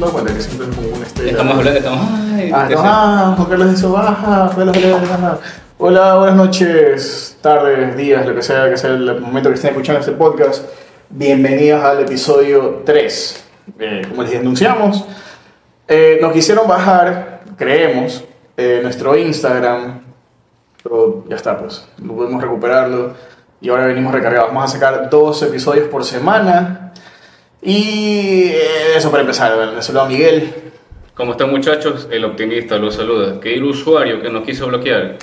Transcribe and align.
dado 0.00 0.12
cuenta 0.12 0.34
que 0.34 0.40
siempre 0.40 0.68
es 0.68 0.74
como 0.74 0.88
un 0.88 1.02
estilo. 1.02 1.28
Estamos 1.28 1.56
hablando, 1.58 1.78
estamos. 1.78 2.10
Ay, 2.34 2.50
Ah, 2.54 2.66
¿qué 2.68 2.74
no, 2.74 2.82
ah, 2.84 3.34
Juan 3.36 3.48
Carlos 3.48 3.72
hizo 3.74 3.92
baja, 3.92 4.48
fue 4.48 4.64
la 4.64 4.72
baja. 4.72 5.38
Hola, 5.78 6.16
buenas 6.16 6.36
noches, 6.36 7.38
tardes, 7.40 7.96
días, 7.96 8.26
lo 8.26 8.34
que 8.34 8.42
sea, 8.42 8.68
que 8.70 8.76
sea 8.76 8.90
el 8.90 9.20
momento 9.20 9.50
que 9.50 9.56
estén 9.56 9.70
escuchando 9.70 10.00
este 10.00 10.12
podcast. 10.12 10.64
Bienvenidos 11.10 11.84
al 11.84 12.00
episodio 12.00 12.82
3. 12.84 13.44
Eh, 13.78 14.02
como 14.08 14.22
les 14.22 14.38
anunciamos, 14.38 15.04
eh, 15.86 16.18
nos 16.20 16.32
quisieron 16.32 16.66
bajar, 16.66 17.42
creemos, 17.56 18.24
eh, 18.56 18.80
nuestro 18.82 19.16
Instagram, 19.16 20.00
pero 20.82 21.24
ya 21.28 21.36
está, 21.36 21.58
pues, 21.58 21.86
no 21.98 22.14
pudimos 22.14 22.42
recuperarlo 22.42 23.12
y 23.60 23.68
ahora 23.68 23.86
venimos 23.86 24.12
recargados. 24.12 24.48
Vamos 24.48 24.64
a 24.64 24.68
sacar 24.74 25.10
dos 25.10 25.42
episodios 25.42 25.88
por 25.88 26.04
semana. 26.04 26.89
Y 27.62 28.52
eso 28.96 29.10
para 29.10 29.22
empezar, 29.22 29.56
les 29.74 29.84
saludo 29.84 30.02
a 30.02 30.08
Miguel. 30.08 30.54
¿Cómo 31.14 31.32
están 31.32 31.50
muchachos? 31.50 32.08
El 32.10 32.24
optimista 32.24 32.78
los 32.78 32.94
saluda. 32.94 33.38
Que 33.40 33.54
el 33.54 33.64
usuario 33.64 34.22
que 34.22 34.30
nos 34.30 34.44
quiso 34.44 34.66
bloquear, 34.68 35.18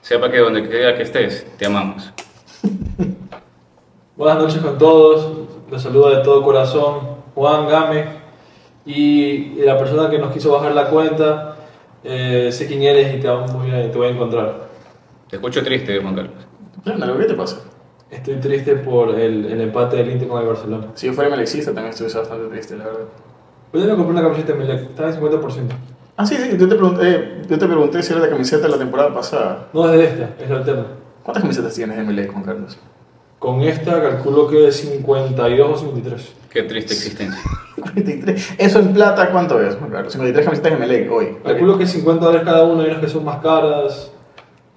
sepa 0.00 0.30
que 0.30 0.38
donde 0.38 0.68
quiera 0.68 0.96
que 0.96 1.04
estés, 1.04 1.46
te 1.56 1.66
amamos. 1.66 2.12
Buenas 4.16 4.42
noches 4.42 4.60
con 4.60 4.76
todos, 4.76 5.48
los 5.70 5.82
saluda 5.82 6.18
de 6.18 6.24
todo 6.24 6.42
corazón 6.42 7.22
Juan 7.34 7.68
Game 7.68 8.04
y 8.84 9.54
la 9.64 9.78
persona 9.78 10.10
que 10.10 10.18
nos 10.18 10.32
quiso 10.32 10.52
bajar 10.52 10.74
la 10.74 10.88
cuenta, 10.88 11.56
eh, 12.02 12.50
sé 12.50 12.66
quién 12.66 12.82
eres 12.82 13.14
y 13.14 13.20
te, 13.20 13.28
vamos 13.28 13.52
muy 13.52 13.70
bien, 13.70 13.90
te 13.90 13.96
voy 13.96 14.08
a 14.08 14.10
encontrar. 14.10 14.68
Te 15.30 15.36
escucho 15.36 15.62
triste, 15.62 16.00
Juan 16.00 16.16
Carlos. 16.16 17.18
¿qué 17.18 17.24
te 17.24 17.34
pasa? 17.34 17.60
Estoy 18.12 18.34
triste 18.36 18.76
por 18.76 19.18
el, 19.18 19.46
el 19.46 19.60
empate 19.62 19.96
del 19.96 20.10
Inter 20.10 20.28
con 20.28 20.42
el 20.42 20.46
Barcelona. 20.46 20.88
Si 20.94 21.06
yo 21.06 21.14
fuera 21.14 21.30
melexista 21.30 21.72
también 21.72 21.92
estuviese 21.92 22.18
bastante 22.18 22.46
triste, 22.48 22.76
la 22.76 22.84
verdad. 22.84 23.00
Hoy 23.72 23.80
me 23.80 23.96
compré 23.96 24.12
una 24.12 24.22
camiseta 24.22 24.52
de 24.52 24.58
Melec, 24.58 24.80
estaba 24.90 25.08
en 25.08 25.18
50%. 25.18 25.42
Ah, 26.18 26.26
sí, 26.26 26.36
sí, 26.36 26.50
yo 26.58 26.68
te 26.68 26.74
pregunté, 26.74 27.40
yo 27.48 27.58
te 27.58 27.66
pregunté 27.66 28.02
si 28.02 28.12
era 28.12 28.20
la 28.20 28.28
camiseta 28.28 28.64
de 28.64 28.68
la 28.68 28.76
temporada 28.76 29.14
pasada. 29.14 29.68
No 29.72 29.90
es 29.90 29.98
de 29.98 30.04
esta, 30.04 30.44
es 30.44 30.50
la 30.50 30.56
alterna. 30.56 30.86
¿Cuántas 31.22 31.42
camisetas 31.42 31.74
tienes 31.74 31.96
de 31.96 32.02
Melec, 32.02 32.30
Juan 32.30 32.44
Carlos? 32.44 32.78
Con 33.38 33.62
esta 33.62 34.02
calculo 34.02 34.46
que 34.46 34.68
es 34.68 34.76
52 34.76 35.70
o 35.70 35.78
53. 35.78 36.32
Qué 36.50 36.62
triste 36.64 36.92
existencia. 36.92 37.40
43. 37.80 38.56
¿Eso 38.58 38.78
en 38.80 38.92
plata 38.92 39.30
cuánto 39.30 39.58
es, 39.58 39.74
Juan 39.76 39.90
Carlos? 39.90 40.12
53 40.12 40.44
camisetas 40.44 40.72
de 40.72 40.78
Melec 40.78 41.10
hoy. 41.10 41.38
Calculo 41.42 41.78
que 41.78 41.86
50 41.86 42.26
dólares 42.26 42.46
cada 42.46 42.64
una, 42.64 42.82
hay 42.82 42.90
unas 42.90 43.00
que 43.00 43.08
son 43.08 43.24
más 43.24 43.40
caras. 43.40 44.12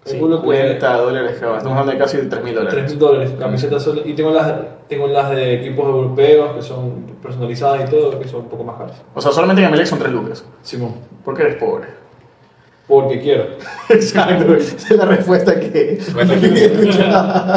Calculo 0.05 0.41
que 0.41 0.47
50 0.57 0.97
dólares. 0.97 1.31
Estamos 1.33 1.63
hablando 1.65 1.91
de 1.91 1.97
casi 1.97 2.17
3 2.17 2.43
mil 2.43 2.53
3 2.53 2.63
dólares. 2.65 2.89
mil 2.91 2.99
dólares, 2.99 3.31
camisetas 3.39 3.83
solo. 3.83 4.01
Y 4.05 4.13
tengo 4.13 4.31
las, 4.31 4.53
tengo 4.87 5.07
las 5.07 5.31
de 5.31 5.55
equipos 5.55 5.85
europeos 5.87 6.55
que 6.55 6.61
son 6.61 7.05
personalizadas 7.23 7.87
y 7.87 7.91
todo, 7.91 8.19
que 8.19 8.27
son 8.27 8.41
un 8.41 8.49
poco 8.49 8.63
más 8.63 8.77
caras. 8.77 9.01
O 9.15 9.21
sea, 9.21 9.31
solamente 9.31 9.63
en 9.63 9.71
Melec 9.71 9.87
son 9.87 9.97
3 9.99 10.11
lucas. 10.11 10.45
Simón, 10.61 10.93
¿Por 11.23 11.35
qué 11.35 11.43
eres 11.43 11.55
pobre? 11.55 11.87
porque 12.87 13.19
quiero. 13.19 13.45
Exacto, 13.89 14.53
esa 14.55 14.75
es 14.93 14.95
la 14.95 15.05
respuesta 15.05 15.59
que, 15.59 15.97
Bueno, 16.13 16.33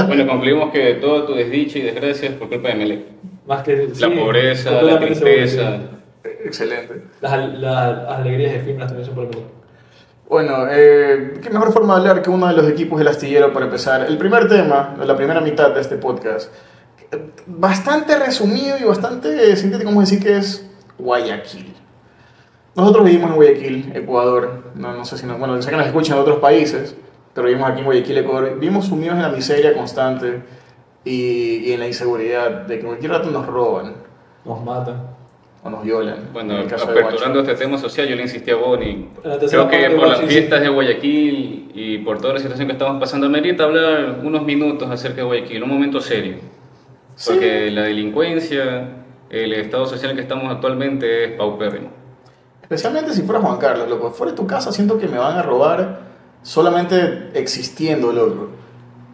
bueno, 0.07 0.27
concluimos 0.27 0.71
que 0.73 0.95
todo 0.95 1.25
tu 1.25 1.35
desdicha 1.35 1.79
y 1.79 1.83
desgracia 1.83 2.31
es 2.31 2.35
por 2.37 2.49
culpa 2.49 2.69
de 2.69 2.75
Melec. 2.77 3.01
Más 3.47 3.63
que 3.63 3.77
La 3.89 3.95
sí, 3.95 4.07
pobreza, 4.07 4.83
la 4.83 4.99
tristeza. 4.99 5.77
sí. 6.25 6.31
Excelente. 6.47 7.03
Las, 7.21 7.53
las 7.59 8.09
alegrías 8.09 8.55
efímeras 8.55 8.89
también 8.89 9.05
son 9.07 9.15
por 9.17 9.25
el 9.25 9.31
mundo. 9.35 9.51
Bueno, 10.29 10.67
eh, 10.71 11.41
qué 11.43 11.49
mejor 11.49 11.73
forma 11.73 11.95
de 11.95 12.01
hablar 12.01 12.23
que 12.23 12.29
uno 12.29 12.49
de 12.49 12.53
los 12.53 12.69
equipos 12.69 12.99
del 12.99 13.09
astillero 13.09 13.51
para 13.51 13.65
empezar. 13.65 14.05
El 14.07 14.19
primer 14.19 14.47
tema, 14.47 14.95
la 15.03 15.17
primera 15.17 15.41
mitad 15.41 15.71
de 15.71 15.81
este 15.81 15.97
podcast, 15.97 16.53
eh, 17.11 17.31
bastante 17.47 18.15
resumido 18.19 18.77
y 18.79 18.85
bastante 18.85 19.57
sintético, 19.57 19.89
vamos 19.89 20.03
a 20.03 20.11
decir 20.11 20.23
que 20.23 20.37
es 20.37 20.69
Guayaquil. 20.99 21.75
Nosotros 22.75 23.07
vivimos 23.07 23.31
en 23.31 23.37
Guayaquil, 23.37 23.93
Ecuador. 23.97 24.65
No, 24.75 24.93
no 24.93 25.05
sé 25.07 25.17
si 25.17 25.25
nos, 25.25 25.39
bueno, 25.39 25.61
sé 25.63 25.71
que 25.71 25.77
nos 25.79 25.87
escuchan 25.87 26.17
en 26.17 26.23
otros 26.23 26.41
países, 26.41 26.95
pero 27.33 27.47
vivimos 27.47 27.71
aquí 27.71 27.79
en 27.79 27.87
Guayaquil, 27.87 28.19
Ecuador. 28.19 28.55
Vivimos 28.59 28.85
sumidos 28.85 29.17
en 29.17 29.23
la 29.23 29.31
miseria 29.31 29.75
constante 29.75 30.43
y, 31.07 31.71
y 31.71 31.73
en 31.73 31.81
la 31.81 31.87
inseguridad 31.87 32.67
de 32.67 32.79
que 32.79 32.85
cualquier 32.85 33.13
rato 33.13 33.31
nos 33.31 33.47
roban 33.47 33.95
Nos 34.45 34.63
matan. 34.63 35.08
O 35.69 35.71
nos 35.71 35.85
violan. 35.85 36.31
Bueno, 36.33 36.55
en 36.55 36.61
el 36.63 36.67
caso 36.67 36.87
de 36.87 37.01
aperturando 37.01 37.41
este 37.41 37.55
tema 37.55 37.79
social, 37.79 38.09
yo 38.09 38.17
le 38.17 38.23
insistí 38.23 38.51
a 38.51 38.57
Bonnie. 38.57 39.09
Creo 39.23 39.69
que 39.69 39.91
por 39.91 40.09
las 40.09 40.19
sí. 40.19 40.27
fiestas 40.27 40.61
de 40.61 40.69
Guayaquil 40.69 41.71
y 41.75 41.99
por 41.99 42.19
toda 42.19 42.35
la 42.35 42.41
situación 42.41 42.67
que 42.67 42.73
estamos 42.73 42.99
pasando, 42.99 43.29
merita 43.29 43.65
hablar 43.65 44.21
unos 44.23 44.43
minutos 44.45 44.91
acerca 44.91 45.19
de 45.19 45.23
Guayaquil, 45.23 45.63
un 45.63 45.69
momento 45.69 46.01
serio. 46.01 46.37
Sí. 47.15 47.31
Porque 47.33 47.71
la 47.71 47.83
delincuencia, 47.83 48.89
el 49.31 49.53
estado 49.53 49.87
social 49.87 50.11
en 50.11 50.17
que 50.17 50.23
estamos 50.23 50.53
actualmente 50.53 51.25
es 51.25 51.33
paupérrimo. 51.33 51.91
Especialmente 52.63 53.13
si 53.13 53.23
fuera 53.23 53.41
Juan 53.41 53.59
Carlos, 53.59 53.89
loco. 53.89 54.11
Fuera 54.11 54.33
de 54.33 54.37
tu 54.37 54.47
casa 54.47 54.73
siento 54.73 54.99
que 54.99 55.09
me 55.09 55.19
van 55.19 55.39
a 55.39 55.43
robar 55.43 56.01
solamente 56.43 57.31
existiendo, 57.35 58.13
loco. 58.13 58.51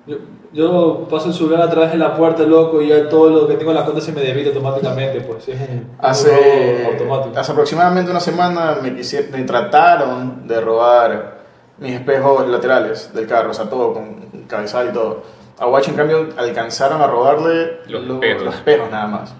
Yo, 0.07 0.19
yo 0.55 1.07
paso 1.11 1.29
el 1.29 1.35
celular 1.35 1.61
a 1.63 1.69
través 1.71 1.93
de 1.93 1.99
la 1.99 2.15
puerta, 2.17 2.45
loco, 2.45 2.81
y 2.81 2.89
ya 2.89 3.09
todo 3.09 3.29
lo 3.29 3.47
que 3.49 3.55
tengo 3.57 3.73
en 3.73 3.77
la 3.77 3.85
cuenta 3.85 4.01
se 4.01 4.13
me 4.13 4.21
debita 4.23 4.49
automáticamente, 4.49 5.21
pues. 5.21 5.49
Es 5.49 5.61
un 5.61 5.91
Hace, 5.99 6.87
automático. 6.93 7.39
hace 7.39 7.53
aproximadamente 7.53 8.11
una 8.11 8.21
semana 8.21 8.79
me, 8.81 8.91
me 8.93 9.43
trataron 9.45 10.47
de 10.47 10.61
robar 10.61 11.35
mis 11.79 11.93
espejos 11.93 12.47
laterales 12.49 13.13
del 13.13 13.27
carro, 13.27 13.51
o 13.51 13.55
sea, 13.55 13.69
todo 13.69 13.93
con 13.93 14.45
cabezal 14.47 14.89
y 14.91 14.93
todo. 14.93 15.23
A 15.59 15.67
Watch, 15.67 15.89
en 15.89 15.95
cambio, 15.95 16.29
alcanzaron 16.37 17.01
a 17.03 17.07
robarle 17.07 17.81
Los 17.89 18.03
lo- 18.05 18.15
espejos. 18.15 18.43
los 18.45 18.55
espejos 18.55 18.91
nada 18.91 19.07
más. 19.07 19.35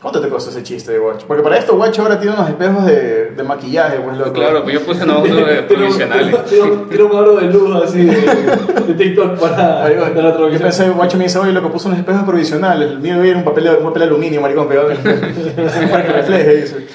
¿Cuánto 0.00 0.20
te 0.20 0.28
costó 0.28 0.50
ese 0.50 0.62
chiste 0.62 0.92
de 0.92 1.00
Watch? 1.00 1.24
Porque 1.24 1.42
para 1.42 1.56
esto 1.56 1.74
Watch 1.74 1.98
ahora 2.00 2.20
tiene 2.20 2.36
unos 2.36 2.48
espejos 2.50 2.84
de, 2.84 3.30
de 3.30 3.42
maquillaje, 3.42 3.98
pues 3.98 4.18
loco. 4.18 4.32
Claro, 4.34 4.62
pues 4.62 4.74
yo 4.74 4.80
puse 4.84 5.04
unos 5.04 5.26
provisionales. 5.66 6.44
tiene 6.44 7.04
un- 7.04 7.16
aro 7.16 7.36
de 7.36 7.46
luz 7.46 7.82
así 7.82 8.04
de, 8.04 8.14
de 8.14 8.94
TikTok 8.94 9.38
para 9.38 9.80
Marico, 9.80 10.04
para 10.14 10.28
otro 10.28 10.50
yo 10.50 10.58
pensé, 10.58 10.90
guacho 10.90 11.16
me 11.16 11.24
dice, 11.24 11.38
oye, 11.38 11.52
lo 11.52 11.62
que 11.62 11.68
puso 11.68 11.88
unos 11.88 11.98
espejos 11.98 12.24
provisionales, 12.24 12.90
el 12.90 12.98
mío 13.00 13.22
era 13.22 13.38
un 13.38 13.44
papel, 13.44 13.68
un 13.78 13.84
papel 13.84 14.00
de 14.00 14.06
aluminio, 14.08 14.40
maricón, 14.42 14.68
pegado 14.68 14.90
el 14.90 14.98
para 14.98 16.04
que 16.06 16.12
refleje, 16.12 16.56
dice. 16.56 16.86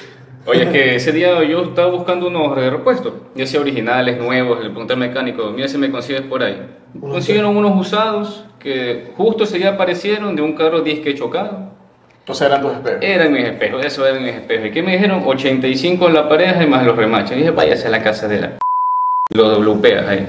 Oye, 0.46 0.62
es 0.64 0.68
que 0.70 0.94
ese 0.96 1.12
día 1.12 1.42
yo 1.44 1.62
estaba 1.62 1.90
buscando 1.90 2.28
unos 2.28 2.56
de 2.56 2.70
repuesto, 2.70 3.14
ya 3.34 3.46
sea 3.46 3.60
originales, 3.60 4.18
nuevos, 4.18 4.58
le 4.62 4.70
pregunté 4.70 4.92
al 4.92 4.98
mecánico, 5.00 5.50
mira 5.50 5.66
si 5.68 5.76
me 5.78 5.90
consigues 5.90 6.22
por 6.22 6.42
ahí. 6.42 6.68
Consiguieron 7.00 7.56
unos 7.56 7.78
usados 7.80 8.44
que 8.60 9.12
justo 9.16 9.44
ese 9.44 9.58
día 9.58 9.70
aparecieron 9.70 10.34
de 10.36 10.42
un 10.42 10.54
carro 10.54 10.80
disque 10.82 11.14
chocado. 11.16 11.72
Entonces 12.22 12.46
eran 12.46 12.62
tus 12.62 12.72
espejos. 12.72 12.98
Eran 13.02 13.32
mis 13.32 13.44
espejos, 13.44 13.84
eso 13.84 14.06
eran 14.06 14.22
mis 14.22 14.34
espejos. 14.34 14.66
¿Y 14.66 14.70
qué 14.70 14.82
me 14.82 14.92
dijeron? 14.92 15.22
85 15.26 16.06
en 16.06 16.14
la 16.14 16.28
pareja 16.28 16.62
y 16.62 16.66
más 16.68 16.86
los 16.86 16.96
remaches. 16.96 17.32
Y 17.32 17.40
dije, 17.40 17.50
váyase 17.50 17.88
a 17.88 17.90
la 17.90 18.02
casa 18.02 18.28
de 18.28 18.40
la... 18.40 18.52
Lo 19.34 19.58
blupeas 19.58 20.06
ahí. 20.08 20.28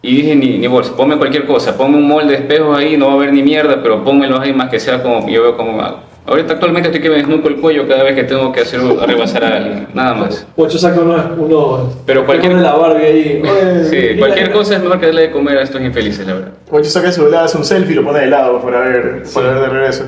Y 0.00 0.16
dije, 0.16 0.36
ni, 0.36 0.58
ni 0.58 0.66
bolsa, 0.66 0.94
ponme 0.96 1.16
cualquier 1.16 1.46
cosa, 1.46 1.76
ponme 1.76 1.96
un 1.98 2.06
molde 2.06 2.28
de 2.32 2.34
espejos 2.36 2.78
ahí, 2.78 2.96
no 2.96 3.06
va 3.06 3.12
a 3.12 3.16
haber 3.16 3.32
ni 3.32 3.42
mierda, 3.42 3.82
pero 3.82 4.04
pónmelos 4.04 4.38
ahí 4.40 4.52
más 4.52 4.68
que 4.70 4.78
sea 4.78 5.02
como 5.02 5.26
yo 5.28 5.42
veo 5.42 5.56
cómo 5.56 5.80
hago. 5.80 6.00
Ahorita 6.26 6.54
actualmente 6.54 6.88
estoy 6.88 7.02
que 7.02 7.10
me 7.10 7.16
desnuco 7.16 7.48
el 7.48 7.56
cuello 7.56 7.86
cada 7.86 8.02
vez 8.02 8.14
que 8.14 8.24
tengo 8.24 8.50
que 8.52 8.60
hacer 8.60 8.80
rebasar 8.82 9.44
a 9.44 9.56
alguien, 9.56 9.88
nada 9.92 10.14
más. 10.14 10.46
Ocho 10.56 10.78
saca 10.78 11.00
unos, 11.00 11.22
unos 11.38 11.94
Pero 12.06 12.24
cualquier- 12.24 12.54
de 12.56 12.62
la 12.62 12.74
Barbie 12.74 13.04
ahí. 13.04 13.42
Oye, 13.42 13.84
Sí, 14.14 14.18
cualquier 14.18 14.50
cosa 14.52 14.76
es 14.76 14.82
mejor 14.82 15.00
que 15.00 15.06
darle 15.06 15.22
de 15.22 15.30
comer 15.30 15.58
a 15.58 15.62
estos 15.62 15.80
infelices, 15.82 16.26
la 16.26 16.34
verdad. 16.34 16.48
Guacho 16.70 16.88
saca 16.90 17.08
el 17.08 17.12
celular, 17.12 17.44
hace 17.44 17.58
un 17.58 17.64
selfie 17.64 17.92
y 17.92 17.96
lo 17.96 18.04
pone 18.04 18.20
de 18.20 18.26
lado 18.28 18.60
para 18.62 18.80
ver, 18.80 19.22
para 19.34 19.48
ver 19.52 19.60
de 19.60 19.68
regreso. 19.68 20.04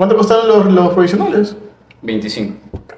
¿Cuánto 0.00 0.16
costaron 0.16 0.48
los, 0.48 0.72
los 0.72 0.94
provisionales? 0.94 1.54
25. 2.00 2.56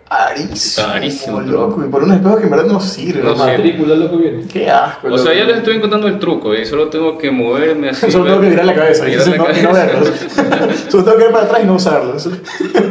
Carísimo. 0.08 0.87
Carísimo, 0.87 1.40
loco. 1.40 1.84
Y 1.84 1.88
por 1.88 2.04
unos 2.04 2.19
espejos 2.19 2.38
que 2.38 2.44
en 2.44 2.50
verdad 2.52 2.66
no 2.66 2.78
sirven. 2.78 3.25
No 3.25 3.31
La 3.31 3.38
matrícula, 3.38 3.96
loco, 3.96 4.19
viene. 4.19 4.46
Qué 4.46 4.70
asco, 4.70 5.08
O 5.08 5.19
sea, 5.19 5.34
ya 5.34 5.43
les 5.43 5.56
estoy 5.56 5.78
encontrando 5.78 6.06
el 6.06 6.20
truco, 6.20 6.54
¿eh? 6.54 6.64
solo 6.64 6.90
tengo 6.90 7.19
que 7.19 7.32
moverme 7.32 7.88
así. 7.88 8.08
Solo 8.08 8.26
tengo 8.26 8.40
que 8.43 8.50
virar 8.50 8.66
la 8.66 8.75
cabeza 8.76 9.08
y 9.08 9.16
no, 9.16 9.25
y 9.25 9.66
verlos. 9.75 10.10
Solo 10.88 11.02
tengo 11.02 11.19
que 11.19 11.25
ver 11.25 11.32
para 11.32 11.44
atrás 11.46 11.60
y 11.64 11.66
no 11.66 11.75
usarlos. 11.75 12.31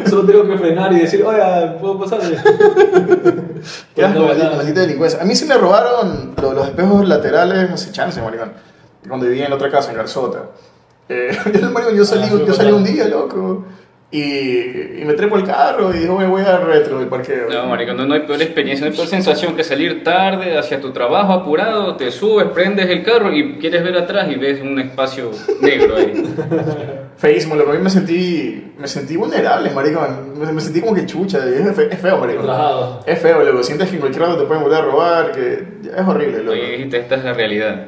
Solo 0.09 0.25
tengo 0.25 0.45
que 0.45 0.57
frenar 0.57 0.91
y 0.91 0.99
decir, 0.99 1.23
oiga, 1.23 1.77
¿puedo 1.79 1.97
pasar? 1.97 2.19
Qué 3.95 4.03
asco, 4.03 4.19
No, 4.19 4.25
maldita, 4.57 4.81
delincuencia. 4.81 5.21
A 5.21 5.23
mí 5.23 5.35
sí 5.35 5.45
me 5.45 5.55
robaron 5.55 6.33
lo- 6.35 6.51
los, 6.51 6.67
espejos 6.67 7.07
laterales 7.07 7.71
hace 7.71 7.93
chance, 7.93 8.21
maricón. 8.21 8.51
Cuando 9.07 9.25
vivía 9.25 9.45
en 9.45 9.53
otra 9.53 9.71
casa, 9.71 9.91
en 9.91 9.95
Garzota. 9.95 10.47
Eh, 11.07 11.29
yo, 11.61 11.69
maricón, 11.71 11.95
yo 11.95 12.03
salí, 12.03 12.23
Ah, 12.25 12.43
yo 12.45 12.53
salí 12.53 12.73
un 12.73 12.83
día, 12.83 13.05
loco. 13.05 13.63
Y, 14.13 14.99
y 14.99 15.03
me 15.05 15.13
trepo 15.13 15.37
el 15.37 15.45
carro 15.45 15.93
y 15.95 15.99
digo, 15.99 16.17
me 16.19 16.25
voy 16.27 16.41
a 16.41 16.57
retro 16.57 16.99
del 16.99 17.07
parqueo. 17.07 17.49
No, 17.49 17.67
marico, 17.67 17.93
no, 17.93 18.05
no 18.05 18.13
hay 18.13 18.19
peor 18.21 18.41
experiencia, 18.41 18.85
no 18.85 18.91
hay 18.91 18.97
peor 18.97 19.07
sensación 19.07 19.55
que 19.55 19.63
salir 19.63 20.03
tarde 20.03 20.57
hacia 20.57 20.81
tu 20.81 20.91
trabajo 20.91 21.31
apurado, 21.31 21.95
te 21.95 22.11
subes, 22.11 22.47
prendes 22.49 22.89
el 22.89 23.03
carro 23.03 23.31
y 23.33 23.53
quieres 23.57 23.83
ver 23.85 23.95
atrás 23.97 24.27
y 24.29 24.35
ves 24.35 24.61
un 24.61 24.77
espacio 24.79 25.31
negro 25.61 25.95
ahí. 25.95 26.11
Feísimo, 27.17 27.55
loco. 27.55 27.71
A 27.71 27.75
mí 27.75 27.79
me 27.81 27.89
sentí, 27.89 28.73
me 28.77 28.87
sentí 28.87 29.15
vulnerable, 29.15 29.69
maricón. 29.71 30.37
Me, 30.39 30.51
me 30.51 30.59
sentí 30.59 30.81
como 30.81 30.93
que 30.95 31.05
chucha. 31.05 31.39
y 31.47 31.53
Es, 31.61 31.75
fe- 31.75 31.87
es 31.91 31.99
feo, 31.99 32.17
maricón. 32.17 32.41
Relajado. 32.43 33.03
Es 33.05 33.19
feo, 33.19 33.43
loco. 33.43 33.63
Sientes 33.63 33.87
que 33.89 33.95
en 33.95 34.01
cualquier 34.01 34.23
lado 34.23 34.37
te 34.39 34.45
pueden 34.45 34.63
volver 34.63 34.79
a 34.79 34.81
robar, 34.85 35.31
que 35.31 35.53
es 35.95 36.07
horrible, 36.07 36.43
loco. 36.43 36.57
Dijiste, 36.57 36.97
esta 36.97 37.15
es 37.15 37.23
la 37.23 37.33
realidad. 37.33 37.85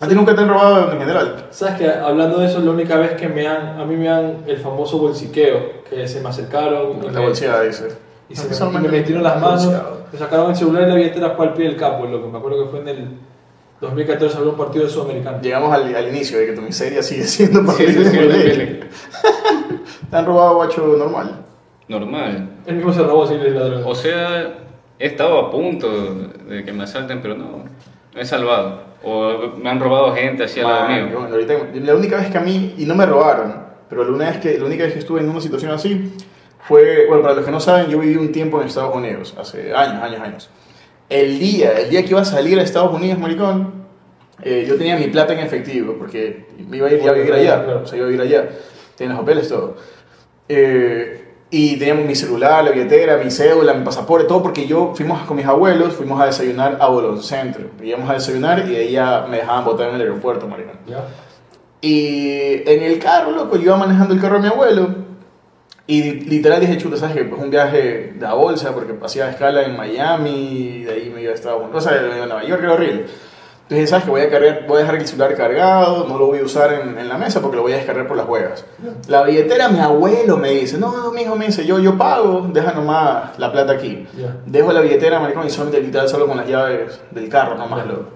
¿A 0.00 0.08
ti 0.08 0.14
nunca 0.14 0.34
te 0.34 0.42
han 0.42 0.48
robado 0.48 0.92
en 0.92 0.98
general? 0.98 1.46
¿Sabes 1.50 1.76
que 1.76 1.88
Hablando 1.88 2.38
de 2.38 2.46
eso, 2.46 2.60
la 2.60 2.70
única 2.72 2.96
vez 2.96 3.12
que 3.12 3.28
me 3.28 3.46
han, 3.46 3.80
a 3.80 3.84
mí 3.84 3.96
me 3.96 4.08
han 4.08 4.44
el 4.46 4.58
famoso 4.58 4.98
bolsiqueo, 4.98 5.84
que 5.88 6.06
se 6.08 6.20
me 6.20 6.28
acercaron 6.28 6.98
y 6.98 7.06
La 7.06 7.20
me, 7.20 7.26
bolsilla 7.26 7.60
dice. 7.62 7.88
Y, 8.28 8.34
se 8.36 8.64
me, 8.64 8.80
me 8.80 8.88
metieron 8.88 9.22
las 9.22 9.40
manos, 9.40 9.70
me 10.12 10.18
sacaron 10.18 10.50
el 10.50 10.56
celular 10.56 10.84
y 10.84 10.88
la 10.88 10.94
billetera 10.94 11.30
fue 11.30 11.46
al 11.46 11.54
pie 11.54 11.68
del 11.68 11.76
capo, 11.76 12.06
loco. 12.06 12.28
Me 12.28 12.38
acuerdo 12.38 12.64
que 12.64 12.70
fue 12.70 12.80
en 12.80 12.88
el 12.88 13.08
2014 13.80 14.38
había 14.38 14.50
un 14.50 14.56
partido 14.56 14.84
de 14.84 14.90
Sudamericano. 14.90 15.40
Llegamos 15.40 15.72
al, 15.72 15.94
al 15.94 16.08
inicio 16.08 16.38
de 16.38 16.46
que 16.46 16.52
tu 16.52 16.62
miseria 16.62 17.02
sigue 17.02 17.24
siendo 17.24 17.60
Sí, 17.60 17.66
parte 17.66 17.92
sí, 17.92 17.98
de 17.98 18.10
sí, 18.10 18.50
sí. 18.54 18.80
Te 20.10 20.16
han 20.16 20.26
robado 20.26 20.56
guacho 20.56 20.86
normal. 20.98 21.44
Normal. 21.88 22.50
Él 22.66 22.76
mismo 22.76 22.92
se 22.92 23.02
robó 23.02 23.26
sin 23.26 23.40
el 23.40 23.54
ladrón. 23.54 23.82
O 23.84 23.94
sea, 23.94 24.54
he 24.98 25.06
estado 25.06 25.38
a 25.38 25.50
punto 25.50 25.88
de 26.48 26.64
que 26.64 26.72
me 26.72 26.84
asalten, 26.84 27.20
pero 27.20 27.36
no, 27.36 27.63
me 28.14 28.22
he 28.22 28.24
salvado. 28.26 28.82
O 29.02 29.52
me 29.58 29.68
han 29.68 29.80
robado 29.80 30.14
gente 30.14 30.44
así 30.44 30.60
al 30.60 30.66
lado 30.68 30.88
mío. 30.88 31.08
bueno, 31.18 31.34
ahorita- 31.34 31.54
la 31.84 31.94
única 31.94 32.16
vez 32.16 32.30
que 32.30 32.38
a 32.38 32.40
mí, 32.40 32.74
y 32.78 32.86
no 32.86 32.94
me 32.94 33.04
robaron, 33.04 33.54
pero 33.88 34.04
la, 34.04 34.10
una 34.12 34.30
vez 34.30 34.38
que, 34.38 34.58
la 34.58 34.64
única 34.64 34.84
vez 34.84 34.94
que 34.94 34.98
estuve 35.00 35.20
en 35.20 35.28
una 35.28 35.40
situación 35.40 35.72
así 35.72 36.12
fue, 36.66 37.06
bueno, 37.06 37.22
para 37.22 37.34
los 37.34 37.44
que 37.44 37.50
no 37.50 37.60
saben, 37.60 37.88
yo 37.88 37.98
viví 37.98 38.16
un 38.16 38.32
tiempo 38.32 38.60
en 38.60 38.68
Estados 38.68 38.94
Unidos, 38.94 39.34
hace 39.38 39.74
años, 39.74 40.02
años, 40.02 40.20
años. 40.20 40.50
El 41.10 41.38
día, 41.38 41.78
el 41.80 41.90
día 41.90 42.02
que 42.02 42.08
iba 42.10 42.22
a 42.22 42.24
salir 42.24 42.58
a 42.58 42.62
Estados 42.62 42.92
Unidos, 42.94 43.18
maricón, 43.18 43.84
eh, 44.42 44.64
yo 44.66 44.76
tenía 44.76 44.96
mi 44.96 45.08
plata 45.08 45.34
en 45.34 45.40
efectivo, 45.40 45.96
porque 45.98 46.46
me 46.66 46.78
iba 46.78 46.88
a 46.88 46.92
ir 46.92 47.00
ya 47.02 47.10
a 47.10 47.12
vivir 47.12 47.32
allá, 47.34 47.62
Claro. 47.62 47.82
o 47.82 47.86
sea, 47.86 47.98
iba 47.98 48.06
a 48.06 48.10
vivir 48.10 48.22
allá, 48.24 48.48
tenía 48.96 49.12
los 49.12 49.20
papeles, 49.20 49.48
todo. 49.50 49.76
Eh, 50.48 51.23
y 51.56 51.76
teníamos 51.76 52.04
mi 52.04 52.16
celular, 52.16 52.64
la 52.64 52.72
billetera, 52.72 53.16
mi 53.16 53.30
cédula, 53.30 53.74
mi 53.74 53.84
pasaporte, 53.84 54.26
todo 54.26 54.42
porque 54.42 54.66
yo 54.66 54.92
fuimos 54.96 55.22
con 55.22 55.36
mis 55.36 55.46
abuelos, 55.46 55.94
fuimos 55.94 56.20
a 56.20 56.26
desayunar 56.26 56.78
a 56.80 56.88
Bolón 56.88 57.22
Centro. 57.22 57.68
Íbamos 57.80 58.10
a 58.10 58.14
desayunar 58.14 58.68
y 58.68 58.90
ya 58.90 59.24
me 59.30 59.36
dejaban 59.36 59.64
botar 59.64 59.90
en 59.90 59.94
el 59.94 60.00
aeropuerto, 60.00 60.48
maricón. 60.48 60.80
¿Ya? 60.84 61.04
Y 61.80 62.68
en 62.68 62.82
el 62.82 62.98
carro, 62.98 63.30
loco, 63.30 63.54
yo 63.54 63.66
iba 63.66 63.76
manejando 63.76 64.14
el 64.14 64.20
carro 64.20 64.34
de 64.38 64.40
mi 64.40 64.48
abuelo. 64.48 64.96
Y 65.86 66.02
literal 66.28 66.60
dije, 66.60 66.76
chuta, 66.76 66.96
¿sabes 66.96 67.14
qué? 67.14 67.24
Pues 67.24 67.40
un 67.40 67.50
viaje 67.50 68.14
de 68.18 68.26
a 68.26 68.34
bolsa, 68.34 68.74
porque 68.74 68.92
hacía 69.00 69.30
escala 69.30 69.62
en 69.62 69.76
Miami, 69.76 70.30
y 70.30 70.82
de 70.82 70.92
ahí 70.92 71.12
me 71.14 71.22
iba 71.22 71.30
a 71.30 71.34
Estados 71.36 71.62
Unidos, 71.62 71.86
o 71.86 71.88
sea, 71.88 72.02
me 72.02 72.16
iba 72.16 72.24
a 72.24 72.26
Nueva 72.26 72.44
York, 72.44 72.64
era 72.64 72.72
horrible. 72.72 73.06
Entonces 73.64 73.88
¿sabes 73.88 74.04
qué? 74.04 74.10
Voy 74.10 74.20
a, 74.20 74.30
cargar, 74.30 74.66
voy 74.68 74.76
a 74.76 74.80
dejar 74.80 74.94
el 74.96 75.06
celular 75.06 75.34
cargado, 75.34 76.06
no 76.06 76.18
lo 76.18 76.26
voy 76.26 76.40
a 76.40 76.44
usar 76.44 76.74
en, 76.74 76.98
en 76.98 77.08
la 77.08 77.16
mesa 77.16 77.40
porque 77.40 77.56
lo 77.56 77.62
voy 77.62 77.72
a 77.72 77.76
descargar 77.76 78.06
por 78.06 78.14
las 78.14 78.28
huevas. 78.28 78.66
La 79.08 79.22
billetera, 79.22 79.70
mi 79.70 79.78
abuelo 79.78 80.36
me 80.36 80.50
dice, 80.50 80.76
no, 80.76 80.94
no, 80.94 81.10
mijo, 81.12 81.34
me 81.34 81.46
dice, 81.46 81.64
yo, 81.64 81.78
yo 81.78 81.96
pago, 81.96 82.46
deja 82.52 82.72
nomás 82.72 83.38
la 83.38 83.50
plata 83.50 83.72
aquí. 83.72 84.06
Ya. 84.18 84.36
Dejo 84.44 84.70
la 84.70 84.82
billetera, 84.82 85.18
maricón, 85.18 85.46
y 85.46 85.50
solamente 85.50 85.80
literal 85.80 86.10
solo 86.10 86.26
con 86.26 86.36
las 86.36 86.46
llaves 86.46 87.00
del 87.10 87.30
carro, 87.30 87.56
nomás, 87.56 87.86
loco. 87.86 88.10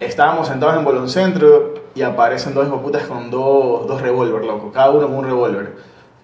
Estábamos 0.00 0.48
sentados 0.48 0.76
en 0.76 0.84
Bolón 0.84 1.08
Centro 1.08 1.74
y 1.94 2.02
aparecen 2.02 2.54
dos 2.54 2.66
putas 2.80 3.04
con 3.04 3.30
dos, 3.30 3.86
dos 3.86 4.00
revólver, 4.00 4.44
loco. 4.44 4.72
Cada 4.72 4.90
uno 4.90 5.06
con 5.06 5.18
un 5.18 5.24
revólver. 5.26 5.76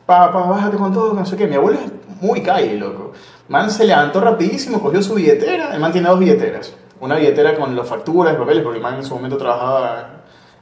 Pa, 0.06 0.32
pa, 0.32 0.40
bájate 0.40 0.78
con 0.78 0.92
todo, 0.92 1.12
no 1.12 1.24
sé 1.26 1.36
qué. 1.36 1.46
Mi 1.46 1.56
abuelo 1.56 1.78
es 1.80 2.22
muy 2.22 2.42
calle, 2.42 2.76
loco. 2.76 3.12
Man 3.48 3.70
se 3.70 3.84
levantó 3.84 4.20
rapidísimo, 4.20 4.80
cogió 4.80 5.02
su 5.02 5.14
billetera. 5.14 5.74
El 5.74 5.80
man 5.80 5.92
tiene 5.92 6.08
dos 6.08 6.18
billeteras. 6.18 6.74
Una 7.00 7.16
billetera 7.16 7.54
con 7.54 7.74
las 7.76 7.86
facturas, 7.88 8.34
papeles, 8.36 8.62
porque 8.62 8.78
el 8.78 8.82
man 8.82 8.94
en 8.96 9.04
su 9.04 9.14
momento 9.14 9.36
trabajaba 9.36 10.10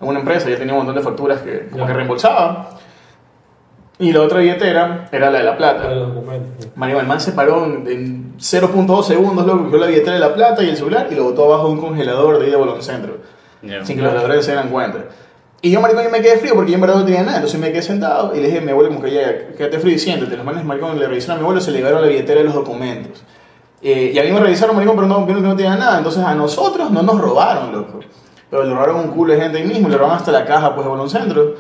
en 0.01 0.09
una 0.09 0.19
empresa, 0.21 0.49
ya 0.51 0.57
tenía 0.57 0.75
un 0.75 0.81
montón 0.81 0.97
de 0.97 1.03
facturas 1.03 1.41
que 1.41 1.69
como 1.69 1.85
Ya. 1.85 1.87
que 1.87 1.93
reembolsaba. 1.95 2.71
Y 3.99 4.13
la 4.13 4.21
otra 4.21 4.41
billetera 4.41 5.09
era 5.11 5.31
la 5.31 5.39
de 5.39 5.45
la 5.45 5.57
plata. 5.57 5.89
Mario, 6.75 7.01
el 7.01 7.07
man 7.07 7.19
se 7.19 7.33
paró 7.33 7.65
en, 7.65 7.87
en 7.89 8.37
0.2 8.39 9.03
segundos, 9.05 9.47
loco, 9.47 9.65
cogió 9.65 9.79
la 9.79 9.87
billetera 9.87 10.13
de 10.15 10.19
la 10.21 10.35
plata 10.35 10.63
y 10.63 10.69
el 10.69 10.77
celular 10.77 11.09
y 11.11 11.15
lo 11.15 11.25
botó 11.25 11.47
abajo 11.47 11.69
de 11.69 11.73
un 11.75 11.81
congelador 11.81 12.39
de 12.39 12.45
ahí 12.45 12.51
de 12.51 12.57
Bolón 12.59 12.83
Centro, 12.83 13.17
sin 13.63 13.97
que 13.97 14.03
los 14.03 14.13
ladrones 14.13 14.45
se 14.45 14.51
dieran 14.53 14.69
cuenta. 14.69 14.99
Y 15.63 15.71
yo, 15.71 15.81
maricón, 15.81 16.05
yo 16.05 16.11
me 16.11 16.21
quedé 16.21 16.37
frío 16.37 16.55
porque 16.55 16.73
yo 16.73 16.75
en 16.75 16.83
verdad 16.83 16.97
no 16.97 17.05
tenía 17.07 17.23
nada, 17.23 17.37
entonces 17.37 17.59
me 17.59 17.73
quedé 17.73 17.81
sentado 17.81 18.37
y 18.37 18.41
le 18.41 18.49
dije 18.49 18.59
a 18.59 18.61
mi 18.61 18.71
abuelo 18.73 18.91
como 18.91 19.01
que 19.03 19.11
ya, 19.11 19.49
quédate 19.57 19.79
frío 19.79 19.95
y 19.95 19.99
siéntate. 19.99 20.37
Los 20.37 20.45
manes, 20.45 20.63
maricón, 20.67 20.99
le 20.99 21.09
revisaron 21.09 21.37
a 21.37 21.41
mi 21.41 21.45
abuelo, 21.45 21.61
se 21.63 21.71
le 21.71 21.79
llevaron 21.79 22.03
la 22.03 22.09
billetera 22.09 22.41
de 22.41 22.45
los 22.45 22.55
documentos. 22.55 23.25
Eh, 23.83 24.13
y 24.15 24.19
a 24.19 24.23
mí 24.23 24.33
me 24.33 24.41
revisaron, 24.41 24.75
maricón, 24.75 24.97
pero 24.97 25.09
no, 25.09 25.25
vieron 25.27 25.43
que 25.43 25.49
no 25.49 25.57
tenía 25.57 25.77
nada, 25.77 25.99
entonces 25.99 26.23
a 26.23 26.35
nosotros 26.35 26.91
no 26.91 27.03
nos 27.03 27.21
robaron, 27.21 27.73
loco. 27.73 28.01
Pero 28.51 28.65
le 28.65 28.71
robaron 28.71 28.97
un 28.97 29.09
culo 29.09 29.35
de 29.35 29.41
gente 29.41 29.59
ahí 29.59 29.65
mismo, 29.65 29.89
le 29.89 29.97
robaron 29.97 30.19
hasta 30.19 30.33
la 30.33 30.45
caja, 30.45 30.75
pues, 30.75 30.85
de 30.85 30.91
Bolón 30.91 31.11
Centro. 31.11 31.55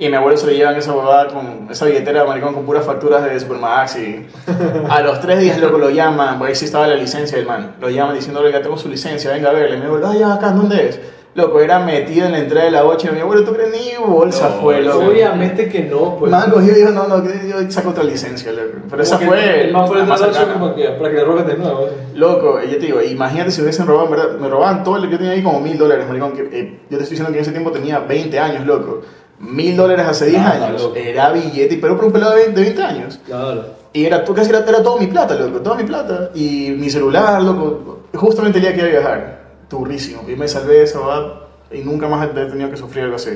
Y 0.00 0.08
mi 0.08 0.14
abuelo 0.14 0.36
se 0.36 0.46
le 0.46 0.56
llevan 0.56 0.76
esa 0.76 0.94
huevada 0.94 1.26
con 1.26 1.68
esa 1.70 1.86
billetera, 1.86 2.24
maricón, 2.24 2.54
con 2.54 2.64
puras 2.64 2.86
facturas 2.86 3.24
de 3.24 3.38
Supermax 3.38 3.96
y... 3.96 4.26
A 4.88 5.00
los 5.00 5.20
tres 5.20 5.40
días, 5.40 5.58
loco, 5.58 5.76
lo 5.76 5.90
llaman, 5.90 6.38
por 6.38 6.46
ahí 6.46 6.54
sí 6.54 6.66
estaba 6.66 6.86
la 6.86 6.94
licencia 6.94 7.36
del 7.36 7.46
man. 7.46 7.74
Lo 7.80 7.90
llaman 7.90 8.14
diciendo, 8.14 8.40
oiga, 8.40 8.62
tengo 8.62 8.78
su 8.78 8.88
licencia, 8.88 9.32
venga 9.32 9.50
a 9.50 9.52
verle. 9.52 9.76
Mi 9.76 9.86
abuelo, 9.86 10.08
ay, 10.08 10.20
ya, 10.20 10.34
acá, 10.34 10.52
¿dónde 10.52 10.88
es? 10.88 11.00
Loco, 11.38 11.60
era 11.60 11.78
metido 11.78 12.26
en 12.26 12.32
la 12.32 12.38
entrada 12.40 12.64
de 12.64 12.72
la 12.72 12.82
bocha. 12.82 13.12
Mi 13.12 13.20
abuelo, 13.20 13.44
¿tú 13.44 13.52
crees 13.54 13.70
ni 13.70 14.04
bolsa 14.04 14.48
No, 14.48 14.60
fue, 14.60 14.82
loco? 14.82 15.06
Obviamente 15.06 15.68
que 15.68 15.82
no, 15.84 16.16
pues. 16.18 16.32
Man 16.32 16.50
cogió 16.50 16.72
y 16.72 16.74
dijo, 16.74 16.90
no, 16.90 17.06
no, 17.06 17.22
yo 17.24 17.70
saco 17.70 17.90
otra 17.90 18.02
licencia, 18.02 18.50
loco. 18.50 18.78
Pero 18.90 19.02
esa 19.04 19.18
fue... 19.18 19.60
El 19.66 19.72
más 19.72 19.86
fue 19.86 19.98
la 19.98 20.02
el 20.02 20.08
más 20.08 20.20
como 20.20 20.74
que 20.74 20.88
para 20.88 21.10
que 21.10 21.16
le 21.16 21.24
roben 21.24 21.46
de 21.46 21.56
nuevo. 21.56 21.86
¿eh? 21.86 21.92
Loco, 22.14 22.60
yo 22.60 22.70
te 22.78 22.86
digo, 22.86 23.00
imagínate 23.00 23.52
si 23.52 23.62
hubiesen 23.62 23.86
robado, 23.86 24.06
en 24.06 24.10
¿verdad? 24.10 24.38
Me 24.40 24.48
robaban 24.48 24.82
todo 24.82 24.96
lo 24.96 25.02
que 25.04 25.10
yo 25.12 25.18
tenía 25.18 25.32
ahí 25.34 25.42
como 25.44 25.60
mil 25.60 25.78
dólares, 25.78 26.06
maricón. 26.08 26.32
Que, 26.32 26.42
eh, 26.42 26.80
yo 26.90 26.96
te 26.98 27.04
estoy 27.04 27.10
diciendo 27.16 27.30
que 27.30 27.38
en 27.38 27.42
ese 27.42 27.52
tiempo 27.52 27.70
tenía 27.70 28.00
20 28.00 28.36
años, 28.40 28.66
loco. 28.66 29.02
Mil 29.38 29.76
dólares 29.76 30.06
hace 30.08 30.26
10 30.26 30.42
Ah, 30.44 30.66
años. 30.66 30.82
loco. 30.82 30.96
Era 30.96 31.30
billete, 31.30 31.78
pero 31.80 31.94
por 31.94 32.06
un 32.06 32.12
pelado 32.12 32.32
de 32.34 32.38
20, 32.46 32.58
de 32.58 32.66
20 32.66 32.82
años. 32.82 33.20
Claro. 33.24 33.62
Y 33.92 34.04
era, 34.04 34.24
todo- 34.24 34.34
casi 34.34 34.50
era, 34.50 34.64
era 34.66 34.82
todo 34.82 34.98
mi 34.98 35.06
plata, 35.06 35.36
loco, 35.36 35.60
toda 35.60 35.76
mi 35.76 35.84
plata. 35.84 36.30
Y 36.34 36.74
mi 36.76 36.90
celular, 36.90 37.40
loco, 37.40 37.98
justamente 38.14 38.58
el 38.58 38.64
día 38.64 38.72
que 38.74 38.80
iba 38.80 38.88
a 38.88 38.90
viajar, 38.90 39.37
turrísimo. 39.68 40.22
Y 40.28 40.34
me 40.36 40.48
salvé 40.48 40.74
de 40.74 40.82
esa 40.84 41.00
verdad 41.00 41.32
y 41.70 41.80
nunca 41.80 42.08
más 42.08 42.24
he 42.28 42.32
tenido 42.32 42.70
que 42.70 42.76
sufrir 42.76 43.04
algo 43.04 43.16
así. 43.16 43.30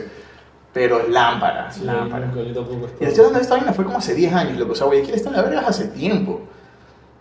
Pero 0.73 1.06
lámparas, 1.08 1.76
Sí, 1.76 1.84
lámparas. 1.84 2.29
nunca, 2.34 2.49
yo 2.49 2.55
tampoco 2.55 2.88
Y 3.00 3.05
estoy. 3.05 3.08
hablando 3.19 3.38
de 3.38 3.43
esta 3.43 3.56
vaina 3.56 3.73
fue 3.75 3.84
como 3.84 3.99
hace 3.99 4.14
10 4.14 4.32
años, 4.32 4.58
loco. 4.58 4.73
O 4.73 4.75
sea, 4.75 4.87
Guayaquil 4.87 5.14
está 5.14 5.29
en 5.29 5.37
la 5.37 5.43
verga 5.43 5.61
hace 5.67 5.88
tiempo. 5.88 6.40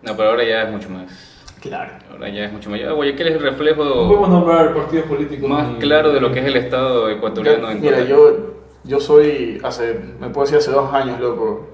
No, 0.02 0.16
pero 0.16 0.30
ahora 0.30 0.44
ya 0.44 0.62
es 0.62 0.70
mucho 0.72 0.88
más. 0.88 1.12
Claro. 1.60 1.92
Ahora 2.10 2.28
ya 2.30 2.44
es 2.46 2.52
mucho 2.52 2.70
más. 2.70 2.80
Ya 2.80 2.90
Guayaquil 2.92 3.26
es 3.28 3.34
el 3.36 3.44
No 3.44 3.56
podemos 3.56 3.58
reflejo 3.58 4.26
nombrar 4.28 4.74
partidos 4.74 5.04
políticos. 5.06 5.48
más 5.50 5.68
ni- 5.68 5.78
claro 5.78 6.12
de 6.12 6.20
lo 6.20 6.32
que 6.32 6.40
es 6.40 6.46
el 6.46 6.56
Estado 6.56 7.08
ecuatoriano 7.10 7.70
en 7.70 7.80
Mira, 7.82 8.00
yo, 8.04 8.54
yo 8.84 8.98
soy, 9.00 9.60
hace, 9.62 10.00
me 10.18 10.30
puedo 10.30 10.46
decir 10.46 10.56
hace 10.58 10.70
dos 10.70 10.92
años, 10.94 11.20
loco. 11.20 11.68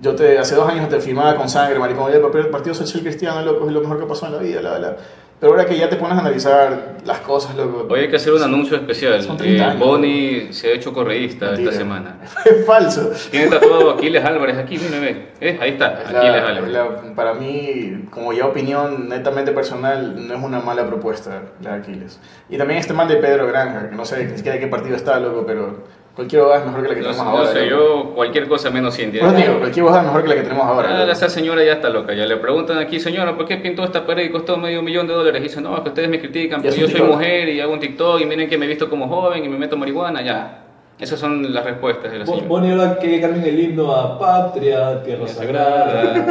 Yo 0.00 0.14
te, 0.14 0.36
hace 0.38 0.56
dos 0.56 0.68
años 0.68 0.88
te 0.88 1.00
firmaba 1.00 1.36
con 1.36 1.48
sangre, 1.48 1.78
maricón. 1.78 2.12
El 2.12 2.20
papel 2.20 2.42
del 2.42 2.50
Partido 2.50 2.74
Social 2.74 3.02
Cristiano, 3.02 3.40
loco, 3.42 3.66
es 3.66 3.72
lo 3.72 3.80
mejor 3.80 3.98
que 4.00 4.06
pasó 4.06 4.26
en 4.26 4.32
la 4.32 4.38
vida, 4.38 4.60
la, 4.60 4.78
la. 4.78 4.96
Pero 5.40 5.52
ahora 5.52 5.66
que 5.66 5.78
ya 5.78 5.88
te 5.88 5.94
pones 5.94 6.18
a 6.18 6.20
analizar 6.20 6.96
las 7.04 7.18
cosas, 7.20 7.54
loco. 7.54 7.86
Hoy 7.88 8.00
hay 8.00 8.08
que 8.08 8.16
hacer 8.16 8.32
un 8.32 8.42
anuncio 8.42 8.76
especial. 8.76 9.22
Son 9.22 9.36
30 9.36 9.62
Eh, 9.62 9.66
años. 9.70 9.78
Bonnie 9.78 10.52
se 10.52 10.66
ha 10.68 10.72
hecho 10.72 10.92
correísta 10.92 11.46
Mentira. 11.46 11.70
esta 11.70 11.80
semana. 11.80 12.16
Es 12.44 12.66
falso. 12.66 13.12
Tiene 13.30 13.46
tatuado 13.46 13.92
Aquiles 13.92 14.24
Álvarez 14.24 14.58
aquí, 14.58 14.78
mira, 14.78 14.98
ve. 15.00 15.28
Eh, 15.40 15.56
ahí 15.60 15.70
está, 15.70 16.02
La- 16.10 16.18
Aquiles 16.18 16.42
Álvarez. 16.42 16.70
la- 16.72 17.14
para 17.14 17.34
mí, 17.34 18.06
como 18.10 18.32
ya 18.32 18.46
opinión 18.46 19.08
netamente 19.08 19.52
personal, 19.52 20.26
no 20.26 20.34
es 20.34 20.42
una 20.42 20.58
mala 20.58 20.84
propuesta 20.88 21.42
la 21.62 21.74
de 21.76 21.82
Aquiles. 21.82 22.18
Y 22.48 22.58
también 22.58 22.80
este 22.80 22.92
man 22.92 23.06
de 23.06 23.16
Pedro 23.16 23.46
Granja, 23.46 23.90
que 23.90 23.94
no 23.94 24.04
sé 24.04 24.24
ni 24.26 24.36
siquiera 24.36 24.56
de 24.56 24.60
qué 24.60 24.66
partido 24.66 24.96
está, 24.96 25.20
loco, 25.20 25.44
pero 25.46 25.84
cualquier 26.18 26.42
bobada 26.42 26.60
es 26.60 26.66
mejor 26.66 26.82
que 26.82 26.88
la 26.88 26.94
que 26.96 27.00
No, 27.00 27.06
tenemos 27.10 27.24
no 27.32 27.38
ahora. 27.38 27.52
sé, 27.52 27.68
yo 27.68 28.12
cualquier 28.12 28.48
cosa 28.48 28.70
menos 28.70 28.92
científica. 28.94 29.30
Por 29.30 29.38
eso 29.38 29.46
digo, 29.46 29.60
cualquier 29.60 29.84
bobada 29.84 30.00
es 30.02 30.06
mejor 30.08 30.22
que 30.24 30.28
la 30.30 30.34
que 30.34 30.42
tenemos 30.42 30.66
ahora. 30.66 30.88
Ah, 31.06 31.12
esa 31.12 31.28
señora 31.28 31.62
ya 31.62 31.74
está 31.74 31.88
loca. 31.90 32.12
Ya 32.12 32.26
le 32.26 32.36
preguntan 32.38 32.78
aquí, 32.78 32.98
señora, 32.98 33.36
¿por 33.36 33.46
qué 33.46 33.56
pintó 33.58 33.84
esta 33.84 34.04
pared 34.04 34.24
y 34.24 34.30
costó 34.30 34.56
medio 34.56 34.82
millón 34.82 35.06
de 35.06 35.14
dólares? 35.14 35.40
Y 35.40 35.44
dice, 35.44 35.60
no, 35.60 35.76
es 35.76 35.82
que 35.82 35.88
ustedes 35.90 36.08
me 36.08 36.18
critican, 36.18 36.64
es 36.66 36.76
yo 36.76 36.88
soy 36.88 37.02
mujer 37.02 37.48
y 37.48 37.60
hago 37.60 37.72
un 37.72 37.78
TikTok 37.78 38.20
y 38.20 38.26
miren 38.26 38.48
que 38.48 38.58
me 38.58 38.64
he 38.66 38.68
visto 38.68 38.90
como 38.90 39.06
joven 39.06 39.44
y 39.44 39.48
me 39.48 39.58
meto 39.58 39.76
marihuana, 39.76 40.20
ya. 40.22 40.64
Esas 40.98 41.20
son 41.20 41.54
las 41.54 41.64
respuestas 41.64 42.10
de 42.10 42.18
la 42.18 42.26
señora. 42.26 42.46
Bonnie 42.48 42.72
ahora 42.72 42.98
que 42.98 43.20
cambien 43.20 43.44
el 43.46 43.60
himno 43.60 43.94
a 43.94 44.18
Patria, 44.18 45.00
Tierra 45.04 45.28
Sagrada, 45.28 46.26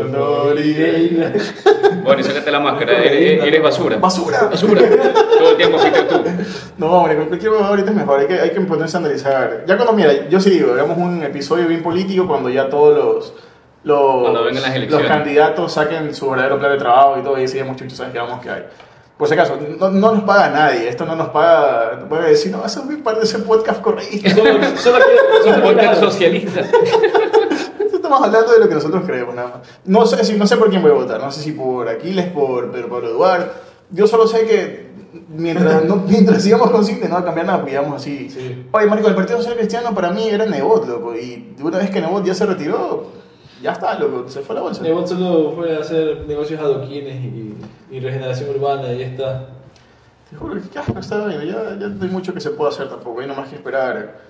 Honor 0.00 0.58
y 0.58 0.74
reina. 0.74 1.32
Bueno, 2.02 2.20
y 2.20 2.24
sácate 2.24 2.50
la 2.50 2.58
máscara, 2.58 2.98
eres, 2.98 3.44
eres 3.44 3.62
basura. 3.62 3.96
¡Basura! 3.98 4.48
Basura. 4.50 4.82
Todo 5.38 5.50
el 5.52 5.56
tiempo 5.56 5.78
fuiste 5.78 6.02
tú. 6.02 6.20
No, 6.78 6.86
hombre, 6.98 7.16
cualquier 7.16 7.52
bobada 7.52 7.68
ahorita 7.68 7.90
es 7.90 7.96
mejor. 7.96 8.20
Hay 8.20 8.26
que, 8.26 8.40
hay 8.40 8.50
que 8.50 8.60
ponerse 8.62 8.96
a 8.96 9.00
analizar. 9.00 9.64
Ya 9.66 9.76
cuando, 9.76 9.92
mira, 9.92 10.28
yo 10.28 10.40
sí 10.40 10.50
digo, 10.50 10.72
hagamos 10.72 10.98
un 10.98 11.22
episodio 11.22 11.68
bien 11.68 11.82
político 11.82 12.26
cuando 12.26 12.48
ya 12.50 12.68
todos 12.68 12.96
los. 12.96 13.34
Los, 13.84 14.22
Cuando 14.22 14.42
vengan 14.44 14.62
las 14.64 14.74
elecciones. 14.74 15.08
los 15.08 15.16
candidatos 15.16 15.72
saquen 15.72 16.12
su 16.12 16.28
verdadero 16.28 16.58
plan 16.58 16.72
de 16.72 16.78
trabajo 16.78 17.18
y 17.20 17.22
todo, 17.22 17.38
y 17.38 17.42
decíamos, 17.42 17.76
chuchos, 17.76 17.96
¿sabes 17.96 18.12
qué 18.12 18.18
vamos 18.18 18.40
que 18.40 18.50
hay? 18.50 18.64
Por 19.18 19.26
si 19.26 19.34
acaso, 19.34 19.58
no, 19.80 19.90
no 19.90 20.14
nos 20.14 20.22
paga 20.22 20.48
nadie, 20.48 20.88
esto 20.88 21.04
no 21.04 21.16
nos 21.16 21.30
paga, 21.30 21.98
no 22.00 22.08
puede 22.08 22.30
decir, 22.30 22.52
no, 22.52 22.64
eso 22.64 22.86
es 22.88 22.96
parte 22.98 23.18
de 23.18 23.26
ese 23.26 23.40
podcast 23.40 23.82
correcto. 23.82 24.30
Solo, 24.30 24.76
solo 24.76 25.04
Es 25.40 25.46
un 25.56 25.60
podcast 25.60 26.00
socialista. 26.00 26.60
Estamos 27.92 28.22
hablando 28.22 28.52
de 28.52 28.60
lo 28.60 28.68
que 28.68 28.74
nosotros 28.76 29.02
creemos, 29.04 29.34
nada 29.34 29.48
más. 29.48 29.68
No 29.84 30.06
sé, 30.06 30.24
si, 30.24 30.34
no 30.34 30.46
sé 30.46 30.56
por 30.56 30.70
quién 30.70 30.82
voy 30.82 30.92
a 30.92 30.94
votar, 30.94 31.20
no 31.20 31.32
sé 31.32 31.42
si 31.42 31.50
por 31.50 31.88
Aquiles, 31.88 32.26
por 32.26 32.70
Pedro 32.70 32.88
Pablo 32.88 33.08
Eduardo. 33.08 33.46
Yo 33.90 34.06
solo 34.06 34.28
sé 34.28 34.46
que 34.46 34.88
mientras, 35.28 35.84
no, 35.84 35.96
mientras 36.08 36.42
sigamos 36.42 36.70
con 36.70 36.84
Cine 36.84 37.08
no 37.08 37.16
va 37.16 37.20
a 37.20 37.24
cambiar 37.24 37.46
nada, 37.46 37.64
digamos 37.64 38.00
así. 38.00 38.30
Sí. 38.30 38.66
Oye, 38.70 38.86
Marco, 38.86 39.08
el 39.08 39.16
Partido 39.16 39.38
Social 39.38 39.56
Cristiano 39.56 39.94
para 39.94 40.10
mí 40.10 40.28
era 40.28 40.46
Nebot, 40.46 40.86
loco, 40.86 41.16
y 41.16 41.56
una 41.60 41.78
vez 41.78 41.90
que 41.90 42.00
Nebot 42.00 42.24
ya 42.24 42.34
se 42.34 42.46
retiró, 42.46 43.10
ya 43.62 43.72
está, 43.72 43.98
loco, 43.98 44.28
se 44.28 44.40
fue 44.40 44.54
a 44.54 44.58
la 44.58 44.62
bolsa. 44.62 44.82
Nebot 44.82 45.06
solo 45.06 45.52
fue 45.52 45.76
a 45.76 45.80
hacer 45.80 46.24
negocios 46.26 46.60
adoquines 46.60 47.16
y, 47.24 47.54
y 47.90 48.00
regeneración 48.00 48.50
urbana 48.50 48.92
y 48.92 48.98
ya 48.98 49.06
está. 49.06 49.48
Te 50.30 50.36
juro 50.36 50.54
que 50.54 50.68
qué 50.68 50.78
asco 50.78 50.98
está 50.98 51.26
bien, 51.26 51.40
ya, 51.40 51.76
ya 51.78 51.88
no 51.88 52.04
hay 52.04 52.10
mucho 52.10 52.34
que 52.34 52.40
se 52.40 52.50
pueda 52.50 52.70
hacer 52.70 52.88
tampoco, 52.88 53.20
hay 53.20 53.26
nomás 53.26 53.48
que 53.48 53.56
esperar 53.56 54.20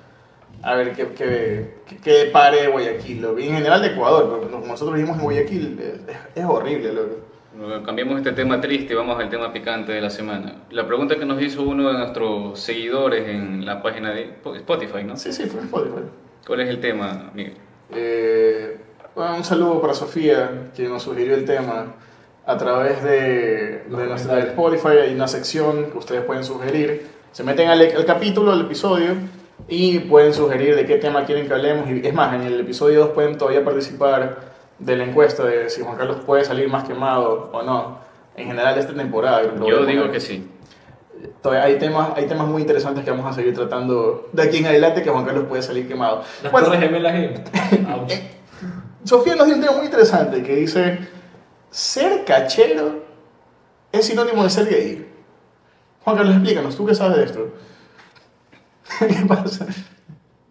a 0.63 0.75
ver 0.75 0.93
qué, 0.95 1.09
qué, 1.09 1.75
qué, 1.87 1.97
qué 1.97 2.13
depare 2.25 2.69
Guayaquil, 2.69 3.23
loco. 3.23 3.39
Y 3.39 3.49
en 3.49 3.55
general 3.55 3.83
de 3.83 3.89
Ecuador, 3.89 4.29
porque 4.29 4.67
nosotros 4.67 4.95
vivimos 4.95 5.19
en 5.19 5.25
Guayaquil, 5.25 5.79
es, 5.81 6.17
es 6.35 6.45
horrible, 6.45 6.93
loco. 6.93 7.17
Bueno, 7.57 7.83
Cambiamos 7.83 8.19
este 8.19 8.33
tema 8.33 8.61
triste 8.61 8.93
y 8.93 8.97
vamos 8.97 9.19
al 9.19 9.29
tema 9.29 9.53
picante 9.53 9.93
de 9.93 10.01
la 10.01 10.11
semana. 10.11 10.63
La 10.71 10.87
pregunta 10.87 11.17
que 11.17 11.25
nos 11.25 11.41
hizo 11.43 11.63
uno 11.63 11.89
de 11.89 11.99
nuestros 11.99 12.61
seguidores 12.61 13.29
en 13.29 13.67
la 13.67 13.83
página 13.83 14.13
de 14.13 14.35
Spotify, 14.57 15.03
¿no? 15.05 15.17
Sí, 15.17 15.33
sí, 15.33 15.47
fue 15.47 15.63
Spotify. 15.63 16.03
¿Cuál 16.47 16.61
es 16.61 16.69
el 16.69 16.81
tema, 16.81 17.31
Miguel? 17.35 17.55
Eh, 17.95 18.79
bueno, 19.19 19.35
un 19.35 19.45
saludo 19.45 19.81
para 19.81 19.95
Sofía, 19.95 20.71
que 20.77 20.85
nos 20.89 21.03
sugirió 21.03 21.35
el 21.35 21.45
tema 21.45 21.95
a 22.47 22.57
través 22.57 23.03
de, 23.03 23.83
de 23.89 24.07
nuestra 24.07 24.37
de. 24.37 24.43
Spotify. 24.43 24.99
Hay 25.03 25.15
una 25.15 25.27
sección 25.27 25.91
que 25.91 25.99
ustedes 25.99 26.23
pueden 26.23 26.45
sugerir. 26.45 27.05
Se 27.33 27.43
meten 27.43 27.69
al, 27.69 27.81
al 27.81 28.05
capítulo, 28.05 28.53
al 28.53 28.61
episodio, 28.61 29.15
y 29.67 29.99
pueden 29.99 30.33
sugerir 30.33 30.77
de 30.77 30.87
qué 30.87 30.99
tema 30.99 31.25
quieren 31.27 31.49
que 31.49 31.53
hablemos. 31.55 31.91
Y 31.91 32.07
es 32.07 32.15
más, 32.15 32.33
en 32.33 32.43
el 32.43 32.61
episodio 32.61 33.01
2 33.01 33.09
pueden 33.11 33.37
todavía 33.37 33.65
participar 33.65 34.37
de 34.79 34.97
la 34.97 35.03
encuesta 35.03 35.45
de 35.45 35.69
si 35.69 35.83
Juan 35.83 35.97
Carlos 35.97 36.19
puede 36.25 36.45
salir 36.45 36.69
más 36.69 36.85
quemado 36.85 37.51
o 37.53 37.63
no. 37.65 37.99
En 38.37 38.47
general, 38.47 38.79
esta 38.79 38.95
temporada. 38.95 39.43
Yo 39.43 39.51
poner. 39.57 39.87
digo 39.87 40.13
que 40.13 40.21
sí. 40.21 40.49
Todavía 41.43 41.65
hay 41.65 41.77
temas, 41.77 42.11
hay 42.15 42.27
temas 42.27 42.47
muy 42.47 42.63
interesantes 42.63 43.05
que 43.05 43.11
vamos 43.11 43.27
a 43.27 43.33
seguir 43.33 43.53
tratando 43.53 44.29
de 44.33 44.43
aquí 44.45 44.59
en 44.59 44.67
adelante 44.67 45.03
que 45.03 45.11
Juan 45.11 45.25
Carlos 45.25 45.47
puede 45.49 45.63
salir 45.63 45.89
quemado. 45.89 46.23
Las 46.41 46.53
Bueno, 46.53 46.71
gemelas. 46.71 47.41
Sofía 49.05 49.37
nos 49.37 49.47
dio 49.47 49.57
un 49.57 49.61
tema 49.63 49.77
muy 49.77 49.87
interesante 49.87 50.43
que 50.43 50.57
dice, 50.57 50.99
ser 51.71 52.25
cachero 52.25 53.03
es 53.93 54.07
sinónimo 54.07 54.43
de 54.45 54.51
ser 54.51 54.67
gay. 54.69 55.07
Juan 56.05 56.17
Carlos, 56.17 56.35
explícanos, 56.37 56.77
¿tú 56.77 56.87
qué 56.87 56.95
sabes 56.95 57.17
de 57.19 57.25
esto? 57.25 57.49
¿Qué 58.99 59.27
pasa? 59.27 59.67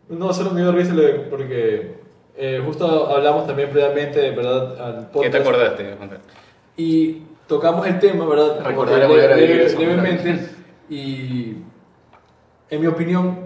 No, 0.10 0.34
solo 0.34 0.52
me 0.52 0.62
dio 0.62 0.72
risa 0.72 0.94
lo- 0.94 1.30
porque 1.30 1.98
eh, 2.38 2.62
justo 2.66 3.08
hablamos 3.14 3.46
también 3.48 3.70
previamente, 3.70 4.32
¿verdad? 4.32 4.80
Al 4.82 5.10
¿Qué 5.22 5.30
te 5.30 5.38
acordaste, 5.38 5.96
Juan 5.98 6.10
Carlos? 6.10 6.28
Y 6.78 7.24
tocamos 7.48 7.86
el 7.88 8.00
tema, 8.00 8.26
¿verdad? 8.26 8.64
Recordar 8.64 9.00
Le- 9.00 9.08
volver 9.08 9.34
a 9.34 9.36
vivir. 9.36 10.58
Y 10.90 11.56
en 12.70 12.82
mi 12.82 12.88
opinión, 12.88 13.40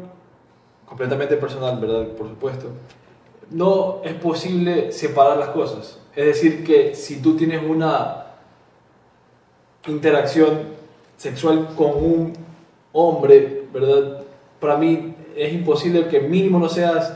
completamente 0.85 1.35
personal, 1.37 1.79
¿verdad? 1.79 2.07
Por 2.09 2.27
supuesto, 2.27 2.67
no 3.51 4.01
es 4.03 4.13
posible 4.15 4.91
separar 4.91 5.37
las 5.37 5.49
cosas. 5.49 5.99
Es 6.15 6.25
decir, 6.25 6.63
que 6.65 6.95
si 6.95 7.21
tú 7.21 7.35
tienes 7.37 7.61
una 7.63 8.25
interacción 9.87 10.59
sexual 11.17 11.69
con 11.75 11.91
un 11.91 12.33
hombre, 12.93 13.63
¿verdad? 13.73 14.23
Para 14.59 14.77
mí 14.77 15.15
es 15.35 15.53
imposible 15.53 16.07
que 16.07 16.19
mínimo 16.19 16.59
no 16.59 16.69
seas 16.69 17.13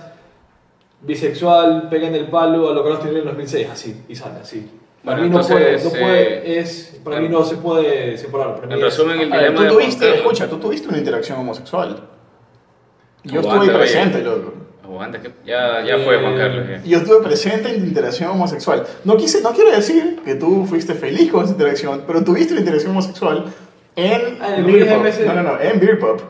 bisexual, 1.01 1.89
pega 1.89 2.07
en 2.07 2.15
el 2.15 2.27
palo 2.27 2.69
a 2.69 2.73
lo 2.73 2.83
que 2.83 2.89
nos 2.89 3.01
tiene 3.01 3.19
en 3.19 3.25
2006, 3.25 3.67
así, 3.71 4.03
y 4.07 4.15
sale 4.15 4.39
así. 4.39 4.69
Para 5.03 5.17
Bueno, 5.19 5.33
mí 5.37 5.41
no 5.41 5.47
puede, 5.47 5.83
no 5.83 5.89
puede, 5.91 6.23
eh, 6.55 6.59
es, 6.59 6.99
para 7.03 7.19
mí 7.21 7.29
no 7.29 7.43
se 7.45 7.57
puede 7.57 8.17
separar. 8.17 8.59
En 8.63 8.71
es- 8.71 8.81
resumen, 8.81 9.19
el 9.21 9.31
A 9.31 9.37
ver, 9.37 9.51
dilema 9.51 9.69
tú 9.69 9.75
tuviste, 9.75 10.15
escucha, 10.15 10.49
tú 10.49 10.57
tuviste 10.57 10.87
una 10.87 10.97
interacción 10.97 11.37
homosexual. 11.39 12.07
Yo 13.23 13.41
estuve 13.41 13.69
presente, 13.69 14.21
loco. 14.23 14.53
Aguanta, 14.95 15.21
que 15.21 15.31
ya, 15.45 15.83
ya 15.85 15.97
fue 15.99 16.17
Juan 16.19 16.33
Eh, 16.33 16.37
Carlos. 16.37 16.67
ya. 16.69 16.81
Yo 16.83 16.97
estuve 16.97 17.21
presente 17.23 17.69
en 17.69 17.81
tu 17.81 17.85
interacción 17.87 18.29
homosexual. 18.31 18.85
No, 19.03 19.15
quise, 19.17 19.41
no 19.41 19.51
quiero 19.51 19.71
decir 19.71 20.19
que 20.25 20.35
tú 20.35 20.65
fuiste 20.65 20.93
feliz 20.93 21.31
con 21.31 21.43
esa 21.43 21.53
interacción, 21.53 22.03
pero 22.07 22.23
tuviste 22.23 22.53
una 22.53 22.61
interacción 22.61 22.91
homosexual 22.91 23.45
en 23.95 24.21
Ah, 24.41 24.55
en 24.57 24.65
el 24.65 24.71
Beer 24.71 24.87
Pub. 24.87 25.03
VMC. 25.03 25.25
No, 25.25 25.33
no, 25.33 25.43
no, 25.43 25.61
en 25.61 25.79
Beer 25.79 25.99
Pub. 25.99 26.21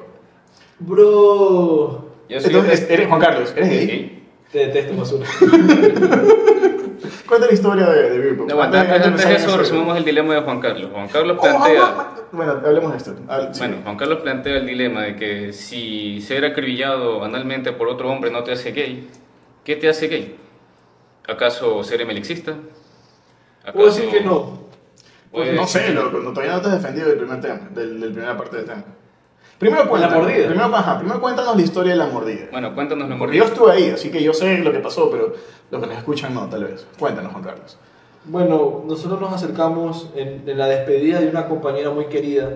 Bro, 0.80 2.06
Yo 2.30 2.40
soy- 2.42 2.52
Entonces, 2.54 2.88
eres 2.90 3.08
Juan 3.08 3.22
Carlos, 3.22 3.54
¿eres 3.56 3.70
gay? 3.70 4.15
Te 4.56 4.68
detesto, 4.68 4.96
basura. 4.96 5.28
Cuenta 7.28 7.48
la 7.48 7.54
historia 7.54 7.88
de, 7.88 8.10
de 8.10 8.20
Beer 8.20 8.38
Pub. 8.38 8.48
No, 8.48 8.54
aguanta, 8.54 8.80
Antes- 8.80 8.94
antes, 8.96 9.08
antes 9.12 9.28
de 9.28 9.36
eso 9.36 9.58
resumimos 9.58 9.98
el 9.98 10.06
dilema 10.06 10.34
de 10.34 10.42
Juan 10.42 10.62
Carlos. 10.62 10.92
Juan 10.94 11.10
Carlos 11.10 11.38
Oh, 11.38 11.42
plantea... 11.42 12.12
Bueno, 12.32 12.52
hablemos 12.66 12.92
de 12.92 12.98
esto. 12.98 13.16
Sí. 13.52 13.60
Bueno, 13.60 13.78
Juan 13.84 13.98
Carlos 13.98 14.20
plantea 14.22 14.56
el 14.58 14.66
dilema 14.66 15.02
de 15.02 15.18
que 15.18 15.52
si 15.52 16.22
ser 16.22 16.46
acribillado 16.46 17.26
analmente 17.26 17.74
por 17.74 17.90
otro 17.90 18.10
hombre 18.10 18.32
no 18.32 18.46
te 18.46 18.54
hace 18.54 18.72
gay, 18.72 19.10
¿qué 19.66 19.76
te 19.76 19.90
hace 19.90 20.08
gay? 20.08 20.38
¿Acaso 21.28 21.84
ser 21.84 22.00
emelixista? 22.00 22.54
Puedo 23.74 23.88
decir 23.88 24.08
que 24.10 24.22
no. 24.22 24.64
Pues 25.32 25.54
no 25.54 25.68
sé, 25.68 25.90
loco, 25.94 26.20
no, 26.20 26.30
todavía 26.32 26.56
no 26.56 26.62
te 26.62 26.68
has 26.70 26.82
defendido 26.82 27.10
del 27.10 27.18
primer 27.18 27.42
tema, 27.42 27.60
del, 27.74 28.00
del 28.00 28.14
primera 28.14 28.38
parte 28.38 28.56
del 28.56 28.66
tema. 28.68 28.86
Primero 29.58 29.88
cuéntanos, 29.88 30.18
mordida. 30.18 30.48
Primero, 30.48 30.76
ajá, 30.76 31.00
primero 31.00 31.22
cuéntanos 31.22 31.56
la 31.56 31.62
historia 31.62 31.94
de 31.94 31.98
la 31.98 32.08
mordida. 32.08 32.48
Bueno, 32.52 32.76
cuéntanos 32.76 33.10
lo 33.10 33.18
Porque 33.18 33.38
yo 33.38 33.46
estuve 33.46 33.72
ahí, 33.72 33.90
así 33.90 34.12
que 34.12 34.22
yo 34.22 34.34
sé 34.34 34.58
lo 34.58 34.72
que 34.72 34.80
pasó, 34.80 35.10
pero 35.10 35.34
los 35.72 35.82
que 35.82 35.88
nos 35.88 35.98
escuchan 35.98 36.34
no, 36.34 36.50
tal 36.50 36.66
vez. 36.66 36.86
Cuéntanos, 37.00 37.32
Juan 37.32 37.44
Carlos. 37.44 37.78
Bueno, 38.26 38.84
nosotros 38.86 39.22
nos 39.22 39.34
acercamos 39.34 40.10
en, 40.16 40.44
en 40.48 40.58
la 40.58 40.68
despedida 40.68 41.20
de 41.20 41.30
una 41.30 41.48
compañera 41.48 41.92
muy 41.92 42.06
querida 42.06 42.50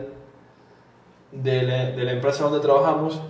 de 1.31 1.63
la, 1.63 1.91
de 1.91 2.03
la 2.03 2.11
empresa 2.11 2.43
donde 2.43 2.59
trabajamos. 2.59 3.21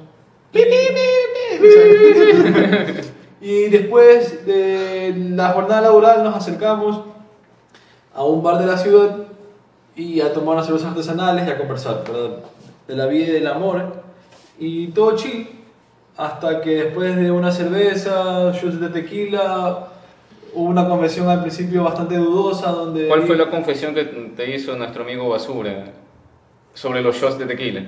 Y 3.42 3.70
después 3.70 4.46
de 4.46 5.14
la 5.16 5.50
jornada 5.50 5.82
laboral 5.82 6.24
nos 6.24 6.36
acercamos 6.36 7.02
a 8.14 8.24
un 8.24 8.44
bar 8.44 8.60
de 8.60 8.66
la 8.66 8.78
ciudad 8.78 9.16
y 9.96 10.20
a 10.20 10.34
tomar 10.34 10.56
unas 10.56 10.66
cervezas 10.66 10.90
artesanales 10.90 11.48
y 11.48 11.52
a 11.52 11.58
conversar, 11.58 12.04
¿verdad? 12.06 12.40
De 12.89 12.96
la 12.96 13.05
vida 13.05 13.27
y 13.27 13.31
del 13.34 13.46
amor. 13.46 14.01
Y 14.58 14.88
todo 14.88 15.15
chill. 15.15 15.48
Hasta 16.17 16.60
que 16.60 16.84
después 16.84 17.15
de 17.15 17.29
una 17.29 17.51
cerveza, 17.51 18.51
shots 18.51 18.81
de 18.81 18.89
tequila, 18.89 19.88
hubo 20.53 20.67
una 20.67 20.88
conversación 20.88 21.29
al 21.29 21.41
principio 21.41 21.84
bastante 21.84 22.17
dudosa 22.17 22.72
donde... 22.72 23.08
¿Cuál 23.08 23.22
fue 23.22 23.38
la 23.38 23.50
confesión 23.51 23.93
que 23.93 24.03
te 24.03 24.55
hizo 24.55 24.75
nuestro 24.75 25.03
amigo 25.03 25.29
Basura 25.29 25.86
sobre 26.74 27.01
los 27.01 27.15
shots 27.15 27.38
de 27.38 27.46
tequila? 27.46 27.84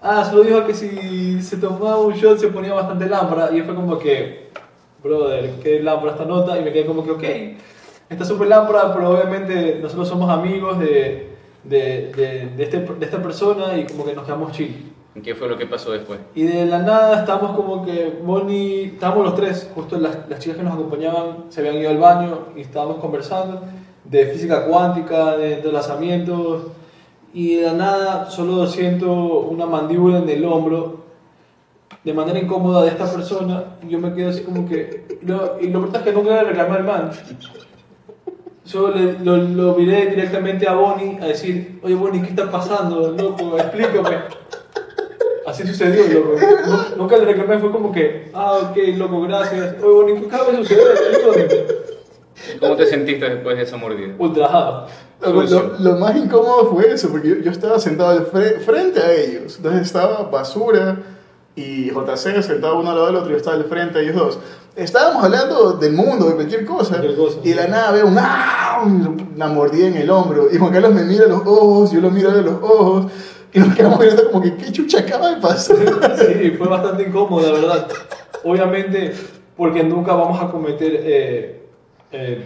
Ah, 0.00 0.24
solo 0.24 0.44
dijo 0.44 0.64
que 0.64 0.72
si 0.72 1.42
se 1.42 1.56
tomaba 1.56 1.98
un 1.98 2.14
shot 2.14 2.38
se 2.38 2.48
ponía 2.48 2.72
bastante 2.74 3.06
lámpara 3.06 3.50
y 3.52 3.60
fue 3.62 3.74
como 3.74 3.98
que, 3.98 4.50
brother, 5.02 5.50
qué 5.60 5.82
lámpara 5.82 6.12
esta 6.12 6.24
nota 6.24 6.58
y 6.58 6.62
me 6.62 6.72
quedé 6.72 6.86
como 6.86 7.04
que, 7.04 7.10
ok, 7.10 7.24
está 8.08 8.24
súper 8.24 8.48
lámpara, 8.48 8.94
pero 8.94 9.10
obviamente 9.10 9.80
nosotros 9.82 10.08
somos 10.08 10.30
amigos 10.30 10.78
de, 10.78 11.33
de, 11.64 12.12
de, 12.12 12.50
de 12.56 12.62
este, 12.62 12.80
de 12.80 13.04
esta 13.04 13.22
persona 13.22 13.76
y 13.76 13.86
como 13.86 14.04
que 14.04 14.14
nos 14.14 14.24
quedamos 14.24 14.52
chill. 14.52 14.92
¿Y 15.14 15.20
¿Qué 15.20 15.34
fue 15.34 15.48
lo 15.48 15.56
que 15.56 15.66
pasó 15.66 15.92
después? 15.92 16.18
Y 16.34 16.42
de 16.42 16.66
la 16.66 16.80
nada 16.80 17.20
estábamos 17.20 17.56
como 17.56 17.84
que 17.84 18.18
Moni, 18.24 18.82
estábamos 18.94 19.24
los 19.26 19.36
tres, 19.36 19.70
justo 19.74 19.96
las, 19.98 20.28
las 20.28 20.40
chicas 20.40 20.58
que 20.58 20.64
nos 20.64 20.74
acompañaban 20.74 21.44
se 21.50 21.60
habían 21.60 21.76
ido 21.76 21.90
al 21.90 21.98
baño 21.98 22.38
y 22.56 22.62
estábamos 22.62 22.96
conversando 22.98 23.62
de 24.04 24.26
física 24.26 24.66
cuántica, 24.66 25.36
de 25.36 25.54
entrelazamientos. 25.54 26.64
Y 27.32 27.56
de 27.56 27.62
la 27.62 27.72
nada 27.72 28.30
solo 28.30 28.66
siento 28.66 29.12
una 29.12 29.66
mandíbula 29.66 30.18
en 30.18 30.28
el 30.28 30.44
hombro 30.44 31.04
de 32.04 32.12
manera 32.12 32.38
incómoda 32.38 32.82
de 32.82 32.90
esta 32.90 33.10
persona. 33.10 33.76
Y 33.82 33.88
yo 33.88 33.98
me 33.98 34.14
quedo 34.14 34.30
así 34.30 34.42
como 34.42 34.68
que. 34.68 35.18
Y 35.20 35.26
lo, 35.26 35.60
y 35.60 35.68
lo 35.68 35.80
verdad 35.80 35.96
es 35.96 36.02
que 36.02 36.12
nunca 36.12 36.42
le 36.42 36.48
reclamé 36.50 36.76
al 36.76 36.84
man. 36.84 37.10
Solo 38.64 38.94
le- 38.94 39.18
lo, 39.22 39.36
lo 39.36 39.74
miré 39.74 40.06
directamente 40.06 40.66
a 40.66 40.74
Bonnie 40.74 41.18
a 41.20 41.26
decir: 41.26 41.78
Oye, 41.82 41.94
Bonnie, 41.94 42.22
¿qué 42.22 42.28
está 42.30 42.50
pasando? 42.50 43.10
Loco, 43.12 43.56
explícame. 43.58 44.16
Así 45.46 45.66
sucedió, 45.66 46.02
loco. 46.08 46.36
Nu- 46.66 46.96
Nunca 47.02 47.18
le 47.18 47.26
reclamé, 47.26 47.58
fue 47.58 47.70
como 47.70 47.92
que, 47.92 48.30
ah, 48.32 48.58
ok, 48.70 48.76
loco, 48.96 49.20
gracias. 49.22 49.74
Oye, 49.82 49.92
Bonnie, 49.94 50.20
¿qué 50.20 50.26
acaba 50.26 50.50
de 50.50 50.56
suceder? 50.58 51.84
¿Cómo 52.60 52.76
te 52.76 52.86
sentiste 52.86 53.28
después 53.28 53.56
de 53.56 53.62
esa 53.62 53.76
mordida? 53.76 54.14
Ultrajado. 54.18 54.86
Lo, 55.22 55.42
lo- 55.42 55.78
lo 55.78 55.92
más 55.96 56.16
incómodo 56.16 56.66
fue 56.72 56.90
eso, 56.90 57.08
porque 57.10 57.28
yo, 57.28 57.34
yo 57.36 57.50
estaba 57.50 57.78
sentado 57.78 58.26
fre- 58.32 58.58
frente 58.60 59.00
a 59.00 59.12
ellos. 59.14 59.56
Entonces 59.56 59.82
estaba 59.82 60.22
Basura 60.30 60.98
y 61.56 61.90
JC 61.90 62.42
sentado 62.42 62.78
uno 62.78 62.90
al 62.90 62.96
lado 62.96 63.06
del 63.06 63.16
otro 63.16 63.28
y 63.28 63.32
yo 63.32 63.36
estaba 63.38 63.56
al 63.56 63.64
frente 63.64 63.98
a 63.98 64.02
ellos 64.02 64.16
dos. 64.16 64.38
Estábamos 64.76 65.22
hablando 65.22 65.72
del 65.74 65.92
mundo, 65.92 66.26
de 66.26 66.34
cualquier 66.34 66.64
cosa. 66.64 66.96
Cualquier 66.96 67.16
cosa. 67.16 67.38
Y 67.44 67.50
de 67.50 67.54
la 67.54 67.66
nada 67.68 67.92
veo 67.92 68.06
un 68.06 68.16
¡ah! 68.18 68.82
una 68.84 69.46
mordida 69.48 69.86
en 69.86 69.96
el 69.96 70.10
hombro. 70.10 70.48
Y 70.52 70.58
Juan 70.58 70.72
Carlos 70.72 70.94
me 70.94 71.04
mira 71.04 71.26
a 71.26 71.28
los 71.28 71.40
ojos, 71.40 71.92
yo 71.92 72.00
lo 72.00 72.10
miro 72.10 72.30
a 72.30 72.34
los 72.34 72.62
ojos. 72.62 73.12
Y 73.52 73.60
nos 73.60 73.74
quedamos 73.74 74.00
mirando 74.00 74.30
como 74.30 74.42
que, 74.42 74.56
¿qué 74.56 74.72
chucha 74.72 75.00
acaba 75.00 75.30
de 75.30 75.40
pasar? 75.40 75.76
Sí, 76.16 76.50
fue 76.58 76.66
bastante 76.66 77.04
incómodo, 77.04 77.46
la 77.46 77.60
verdad. 77.60 77.88
Obviamente, 78.42 79.14
porque 79.56 79.84
nunca 79.84 80.12
vamos 80.14 80.42
a 80.42 80.50
cometer 80.50 81.00
eh, 81.04 81.62
eh, 82.10 82.42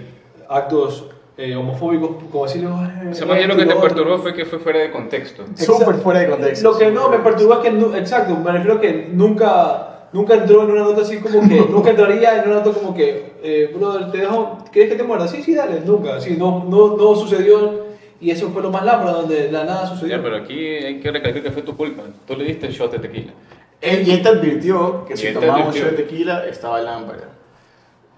actos 0.49 1.07
eh, 1.39 1.57
homofóbicos, 1.57 2.25
como 2.31 2.45
decirle. 2.45 2.69
O 2.69 3.15
sea, 3.15 3.27
más 3.27 3.39
bien 3.39 3.49
lo 3.49 3.57
que 3.57 3.65
te 3.65 3.75
perturbó 3.75 4.19
fue 4.19 4.35
que 4.35 4.45
fue 4.45 4.59
fuera 4.59 4.81
de 4.81 4.91
contexto. 4.91 5.45
Súper 5.55 5.95
fuera 5.97 6.21
de 6.21 6.29
contexto. 6.29 6.73
Lo 6.73 6.77
que 6.77 6.91
no 6.91 7.09
me 7.09 7.19
perturbó 7.19 7.55
es 7.55 7.61
que, 7.61 7.99
exacto, 7.99 8.37
me 8.37 8.53
refiero 8.53 8.77
a 8.77 8.81
que 8.81 9.09
nunca, 9.11 9.88
nunca 10.13 10.35
entró 10.35 10.63
en 10.65 10.71
una 10.71 10.83
nota 10.83 11.03
así 11.03 11.19
como 11.19 11.49
que, 11.49 11.57
nunca 11.71 11.91
entraría 11.91 12.43
en 12.43 12.51
una 12.51 12.61
nota 12.61 12.73
como 12.73 12.95
que, 12.95 13.33
eh, 13.43 13.75
brother, 13.75 14.11
¿te 14.11 14.19
dejo, 14.19 14.59
¿quieres 14.73 14.93
que 14.93 14.97
te 14.97 15.05
muerda? 15.05 15.29
Sí, 15.29 15.43
sí, 15.43 15.55
dale, 15.55 15.81
nunca, 15.85 16.21
sí, 16.21 16.37
no, 16.39 16.65
no, 16.69 16.97
no 16.97 17.15
sucedió 17.15 17.89
y 18.21 18.31
eso 18.31 18.51
fue 18.51 18.63
lo 18.63 18.71
más 18.71 18.85
lámpara, 18.85 19.13
donde 19.13 19.51
la 19.51 19.65
nada 19.65 19.87
sucedió. 19.87 20.17
Ya, 20.17 20.23
pero 20.23 20.37
aquí 20.37 20.59
hay 20.59 21.01
que 21.01 21.11
recalcar 21.11 21.43
que 21.43 21.51
fue 21.53 21.63
tu 21.63 21.77
culpa. 21.77 22.03
Tú 22.27 22.37
le 22.37 22.45
diste 22.45 22.67
el 22.67 22.73
shot 22.73 22.91
de 22.91 22.99
tequila. 22.99 23.33
Él, 23.81 24.09
y 24.09 24.11
él 24.11 24.23
te 24.23 24.29
advirtió 24.29 25.05
que 25.07 25.15
Y 25.15 25.17
si 25.17 25.33
tomaba 25.33 25.67
un 25.67 25.73
shot 25.73 25.91
de 25.91 26.03
tequila 26.03 26.47
estaba 26.47 26.81
lámpara. 26.81 27.29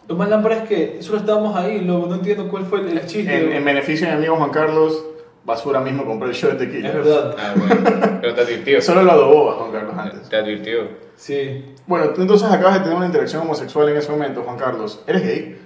Lo 0.09 0.16
más 0.16 0.28
lámpara 0.28 0.56
es 0.56 0.68
que 0.68 1.02
solo 1.02 1.18
estábamos 1.18 1.54
ahí, 1.54 1.80
luego 1.80 2.06
no 2.06 2.14
entiendo 2.14 2.49
cuál 2.49 2.64
fue 2.64 2.80
el, 2.80 2.99
el 2.99 3.06
chiste. 3.06 3.37
En, 3.37 3.52
en 3.52 3.64
beneficio 3.64 4.06
de 4.06 4.12
mi 4.14 4.18
amigo 4.18 4.37
Juan 4.37 4.50
Carlos, 4.50 5.04
basura 5.44 5.80
mismo 5.80 6.04
compró 6.04 6.28
el 6.28 6.35
shot 6.35 6.52
de 6.59 6.66
tequila. 6.66 6.88
es 6.88 6.94
verdad, 6.94 7.37
Ah, 7.38 7.54
bueno. 7.56 8.18
Pero 8.20 8.35
te 8.35 8.40
advirtió. 8.42 8.82
Solo 8.82 9.02
lo 9.02 9.12
adobó 9.12 9.50
a 9.50 9.54
Juan 9.54 9.73
Carlos 9.73 9.94
antes. 9.97 10.28
Te 10.28 10.37
advirtió. 10.37 10.80
sí. 11.16 11.64
Bueno, 11.87 12.11
tú 12.11 12.20
entonces 12.23 12.49
acabas 12.49 12.75
de 12.75 12.80
tener 12.80 12.97
una 12.97 13.06
interacción 13.06 13.42
homosexual 13.42 13.88
en 13.88 13.97
ese 13.97 14.11
momento, 14.12 14.42
Juan 14.44 14.56
Carlos. 14.56 15.02
¿Eres 15.09 15.23
gay? 15.25 15.59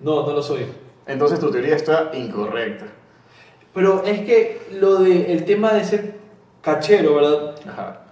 No, 0.00 0.26
no 0.26 0.32
lo 0.32 0.42
soy. 0.42 0.66
Entonces 1.06 1.40
tu 1.40 1.50
teoría 1.50 1.74
está 1.74 2.10
incorrecta. 2.12 2.84
Pero 3.72 4.02
es 4.04 4.20
que 4.20 4.60
lo 4.78 4.96
de 4.96 5.32
el 5.32 5.44
tema 5.46 5.72
de 5.72 5.84
ser 5.84 6.14
cachero, 6.60 7.14
¿verdad? 7.14 7.54
Ajá. 7.66 8.02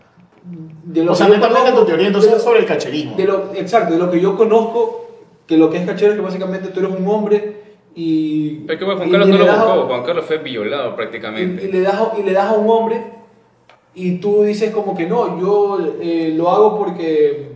De 0.85 1.07
O 1.07 1.15
sea, 1.15 1.27
que 1.27 1.33
netamente 1.35 1.61
conozco- 1.73 1.81
tu 1.81 1.87
teoría 1.87 2.07
entonces 2.07 2.33
es 2.33 2.43
sobre 2.43 2.61
el 2.61 2.65
cacherismo. 2.67 3.17
de 3.17 3.25
lo, 3.25 3.53
exacto, 3.55 3.93
de 3.93 3.99
lo 3.99 4.11
que 4.11 4.21
yo 4.21 4.35
conozco, 4.37 5.11
que 5.47 5.59
lo 5.59 5.69
que 5.69 5.77
es 5.79 5.85
cachero 5.87 6.13
es 6.13 6.17
que 6.19 6.25
básicamente 6.25 6.69
tú 6.69 6.81
eres 6.81 6.93
un 6.93 7.07
hombre 7.07 7.58
y... 7.95 8.61
Pero 8.67 8.73
es 8.75 8.79
que 8.79 8.85
bueno, 8.85 8.99
Juan 8.99 9.09
y 9.09 9.13
Carlos 9.13 9.29
no 9.29 9.39
lo 9.39 9.45
das 9.47 9.59
a- 9.59 9.65
buscó. 9.75 9.87
Juan 9.89 10.03
Carlos 10.05 10.25
fue 10.25 10.39
violado 10.39 10.91
y, 10.91 10.93
prácticamente. 10.97 11.65
y 11.65 11.73
le 11.73 11.81
das 11.81 11.95
a, 11.95 12.13
y 12.19 12.23
le 12.23 12.33
das 12.33 12.47
a 12.47 12.53
un 12.55 12.71
hombre 12.71 13.03
y 13.95 14.19
tú 14.19 14.43
dices 14.43 14.71
como 14.73 14.97
que 14.97 15.07
no, 15.07 15.41
yo 15.41 15.79
eh, 16.01 16.33
lo 16.37 16.51
hago 16.51 16.79
porque 16.79 17.49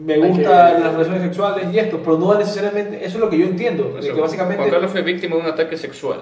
me 0.00 0.18
gustan 0.18 0.36
que- 0.76 0.80
las 0.82 0.92
relaciones 0.92 1.22
sexuales 1.22 1.66
y 1.72 1.78
esto, 1.78 1.98
pero 2.04 2.18
no 2.18 2.34
necesariamente, 2.38 2.96
eso 3.04 3.16
es 3.18 3.20
lo 3.20 3.30
que 3.30 3.38
yo 3.38 3.46
entiendo, 3.46 3.94
de 4.00 4.00
que 4.12 4.20
básicamente, 4.20 4.58
Juan 4.58 4.70
Carlos 4.70 4.90
fue 4.90 5.02
víctima 5.02 5.36
de 5.36 5.42
un 5.42 5.46
ataque 5.48 5.76
sexual. 5.76 6.20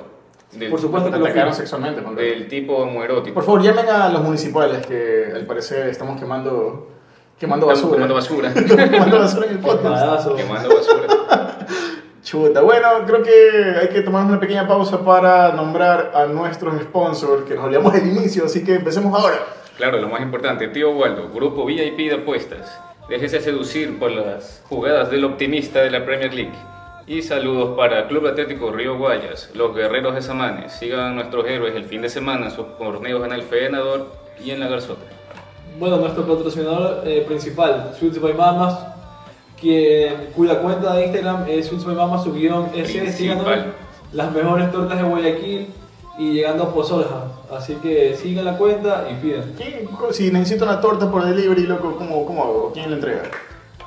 Del, 0.53 0.71
por 0.71 0.79
supuesto 0.81 1.11
que 1.11 1.19
lo 1.19 1.25
atacaron 1.25 1.53
fui. 1.53 1.59
sexualmente, 1.63 2.01
Juan 2.03 2.15
Carlos. 2.15 2.33
del 2.33 2.49
tipo 2.49 2.75
homoerótico. 2.77 3.35
Por 3.35 3.43
favor, 3.45 3.63
llamen 3.63 3.89
a 3.89 4.09
los 4.11 4.23
municipales 4.23 4.87
que 4.87 5.33
al 5.35 5.47
parecer 5.47 5.89
estamos 5.89 6.21
quemando, 6.21 6.91
quemando 7.39 7.71
Estamos 7.73 7.99
basura. 7.99 8.07
quemando 8.07 8.53
basura. 8.55 8.89
quemando 8.91 9.19
basura 9.19 9.47
en 9.47 9.53
el 9.53 9.59
podcast. 9.59 10.29
Quemando 10.37 10.69
basura. 10.69 11.07
Chuta, 12.25 12.63
bueno, 12.63 12.89
creo 13.07 13.23
que 13.23 13.79
hay 13.79 13.89
que 13.89 14.01
tomar 14.01 14.25
una 14.25 14.41
pequeña 14.41 14.67
pausa 14.67 15.05
para 15.05 15.53
nombrar 15.53 16.11
a 16.15 16.25
nuestros 16.25 16.81
sponsors 16.81 17.45
que 17.45 17.55
nos 17.55 17.67
olvidamos 17.67 17.93
del 17.93 18.07
inicio, 18.07 18.47
así 18.47 18.65
que 18.65 18.77
empecemos 18.77 19.13
ahora. 19.13 19.37
Claro, 19.77 20.01
lo 20.01 20.09
más 20.09 20.23
importante, 20.23 20.69
tío 20.69 20.93
Waldo, 20.93 21.29
grupo 21.29 21.67
VIP 21.67 21.99
de 21.99 22.15
apuestas. 22.15 22.81
Déjese 23.11 23.41
seducir 23.41 23.99
por 23.99 24.11
las 24.11 24.63
jugadas 24.71 25.11
del 25.11 25.27
optimista 25.27 25.83
de 25.83 25.91
la 25.91 26.07
Premier 26.07 26.33
League. 26.33 26.55
Y 27.07 27.21
saludos 27.21 27.77
para 27.77 28.09
Club 28.09 28.27
Atlético 28.27 28.73
Río 28.73 28.97
Guayas, 28.97 29.51
los 29.53 29.77
guerreros 29.77 30.15
de 30.15 30.23
Samanes. 30.23 30.73
Sigan 30.73 31.01
a 31.01 31.11
nuestros 31.11 31.47
héroes 31.47 31.77
el 31.77 31.85
fin 31.85 32.01
de 32.01 32.09
semana 32.09 32.47
en 32.47 32.53
sus 32.53 32.79
torneos 32.79 33.23
en 33.27 33.33
el 33.33 33.43
Feenador 33.43 34.11
y 34.43 34.51
en 34.51 34.61
la 34.61 34.69
Garzota. 34.69 35.03
Bueno, 35.79 35.99
nuestro 35.99 36.27
patrocinador 36.27 37.07
eh, 37.07 37.23
principal, 37.29 37.93
Sweets 37.99 38.19
by 38.19 38.33
Mamas, 38.33 38.94
quien, 39.61 40.29
cuya 40.37 40.59
cuenta 40.61 40.95
de 40.95 41.05
Instagram 41.07 41.45
es 41.49 41.71
Mamas, 41.87 42.25
su 42.25 42.33
guion 42.33 42.67
es 42.75 42.91
Principal. 42.91 43.13
síganos, 43.13 43.47
las 44.13 44.33
mejores 44.33 44.71
tortas 44.73 44.99
de 44.99 45.05
Guayaquil 45.09 45.67
y 46.19 46.33
llegando 46.33 46.65
a 46.65 46.75
Pozolja. 46.75 47.25
Así 47.57 47.75
que 47.77 48.15
sigan 48.17 48.45
la 48.45 48.57
cuenta 48.59 49.07
y 49.11 49.15
pidan. 49.23 49.53
¿Qué- 49.57 49.87
Si 50.13 50.31
necesito 50.31 50.65
una 50.65 50.81
torta 50.81 51.11
por 51.11 51.25
delivery, 51.25 51.67
loco, 51.67 51.95
¿cómo, 51.97 52.25
cómo 52.27 52.43
hago? 52.45 52.71
¿Quién 52.73 52.91
la 52.91 52.97
entrega? 52.97 53.23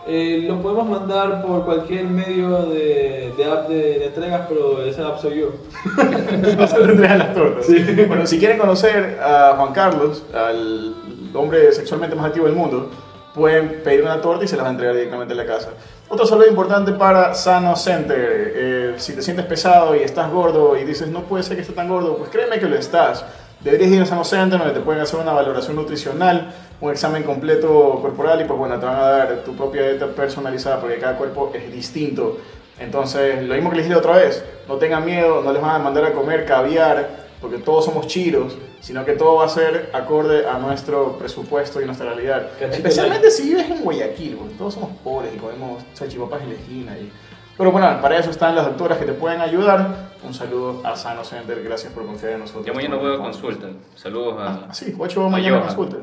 Eh, 0.10 0.46
lo 0.48 0.62
podemos 0.62 0.88
mandar 0.88 1.42
por 1.46 1.66
cualquier 1.66 2.06
medio 2.06 2.66
de, 2.68 3.34
de 3.38 3.46
app 3.46 3.68
de, 3.68 4.00
de 4.00 4.06
entregas, 4.06 4.44
pero 4.48 4.82
esa 4.86 5.08
app 5.08 5.20
soy 5.20 5.40
yo. 5.42 5.48
No 6.58 6.68
se 6.68 6.80
le 6.80 6.92
entregan 6.94 7.20
las 7.20 7.34
tortas. 7.34 7.66
Bueno, 8.08 8.26
si 8.26 8.40
quieren 8.40 8.58
conocer 8.58 9.20
a 9.22 9.56
Juan 9.58 9.74
Carlos, 9.74 10.24
al 10.34 10.96
hombre 11.34 11.72
sexualmente 11.74 12.16
más 12.16 12.28
activo 12.28 12.46
del 12.46 12.56
mundo, 12.56 12.90
pueden 13.38 13.82
pedir 13.84 14.02
una 14.02 14.20
torta 14.20 14.44
y 14.44 14.48
se 14.48 14.58
las 14.58 14.66
va 14.66 14.70
a 14.70 14.72
entregar 14.72 14.96
directamente 14.96 15.34
en 15.34 15.38
la 15.38 15.46
casa. 15.46 15.70
Otro 16.10 16.26
saludo 16.26 16.48
importante 16.48 16.92
para 16.94 17.36
Sano 17.36 17.76
Center. 17.76 18.54
Eh, 18.56 18.96
si 18.98 19.14
te 19.14 19.22
sientes 19.22 19.46
pesado 19.46 19.96
y 19.96 20.00
estás 20.00 20.32
gordo 20.32 20.76
y 20.76 20.84
dices, 20.84 21.08
no 21.08 21.22
puede 21.22 21.44
ser 21.44 21.56
que 21.56 21.62
esté 21.62 21.74
tan 21.74 21.88
gordo, 21.88 22.18
pues 22.18 22.30
créeme 22.30 22.60
que 22.60 22.66
lo 22.66 22.76
estás. 22.76 23.24
Deberías 23.60 23.92
ir 23.92 24.02
a 24.02 24.06
Sano 24.06 24.24
Center 24.24 24.58
donde 24.58 24.74
te 24.74 24.80
pueden 24.80 25.02
hacer 25.02 25.20
una 25.20 25.34
valoración 25.34 25.76
nutricional, 25.76 26.52
un 26.82 26.92
examen 26.92 27.24
completo 27.24 28.00
corporal 28.02 28.42
y 28.42 28.46
pues 28.46 28.58
bueno, 28.58 28.80
te 28.80 28.86
van 28.86 28.96
a 28.96 29.02
dar 29.02 29.44
tu 29.44 29.56
propia 29.56 29.84
dieta 29.84 30.08
personalizada 30.08 30.80
porque 30.80 30.98
cada 30.98 31.16
cuerpo 31.16 31.52
es 31.54 31.72
distinto. 31.72 32.38
Entonces, 32.80 33.44
lo 33.44 33.54
mismo 33.54 33.70
que 33.70 33.78
les 33.78 33.86
dije 33.86 33.98
otra 33.98 34.18
vez, 34.18 34.44
no 34.68 34.76
tengan 34.76 35.06
miedo, 35.06 35.42
no 35.42 35.52
les 35.52 35.62
van 35.62 35.76
a 35.76 35.80
mandar 35.80 36.06
a 36.06 36.14
comer 36.14 36.46
caviar, 36.46 37.27
porque 37.42 37.58
todos 37.58 37.86
somos 37.86 38.08
chiros, 38.08 38.58
sino 38.80 39.06
que 39.06 39.14
todo 39.14 39.36
va 39.36 39.46
a 39.46 39.50
ser 39.50 39.90
acorde 39.94 40.48
a 40.48 40.58
nuestro 40.58 41.18
presupuesto 41.18 41.82
y 41.82 41.86
nuestra 41.86 42.08
realidad. 42.08 42.50
Especialmente 42.60 43.30
si 43.30 43.50
vives 43.50 43.70
en 43.70 43.84
Guayaquil, 43.84 44.36
porque 44.36 44.54
todos 44.56 44.74
somos 44.74 44.90
pobres 45.04 45.34
y 45.36 45.38
comemos 45.38 45.84
salchipapas 45.94 46.42
en 46.42 46.50
la 46.50 46.56
esquina. 46.56 46.98
Y... 46.98 47.12
Pero 47.58 47.72
bueno, 47.72 48.00
para 48.02 48.18
eso 48.18 48.30
están 48.30 48.56
las 48.56 48.66
doctoras 48.66 48.98
que 48.98 49.06
te 49.06 49.14
pueden 49.14 49.42
ayudar. 49.42 50.12
Un 50.24 50.34
saludo 50.34 50.82
a 50.84 50.96
Sano 50.96 51.24
Center, 51.24 51.64
gracias 51.64 51.94
por 51.94 52.06
confiar 52.06 52.34
en 52.34 52.40
nosotros. 52.40 52.66
Yo 52.66 52.74
mañana 52.74 52.96
voy 52.96 53.14
a 53.14 53.18
consulta. 53.18 53.68
Saludos 53.96 54.36
a. 54.40 54.48
Ah, 54.48 54.74
sí, 54.74 54.96
8 54.98 55.30
mañana 55.30 55.58
Yoga. 55.58 55.68
consulta. 55.68 55.98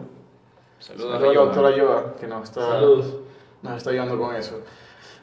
Saludos 0.78 1.10
Saludos 1.10 1.14
a 1.14 1.26
la 1.26 1.40
doctora 1.40 1.76
Yoga, 1.76 2.14
que 2.20 2.26
nos 2.26 2.44
está, 2.44 2.60
Saludos. 2.60 3.06
nos 3.62 3.76
está 3.76 3.90
ayudando 3.90 4.18
con 4.18 4.36
eso. 4.36 4.60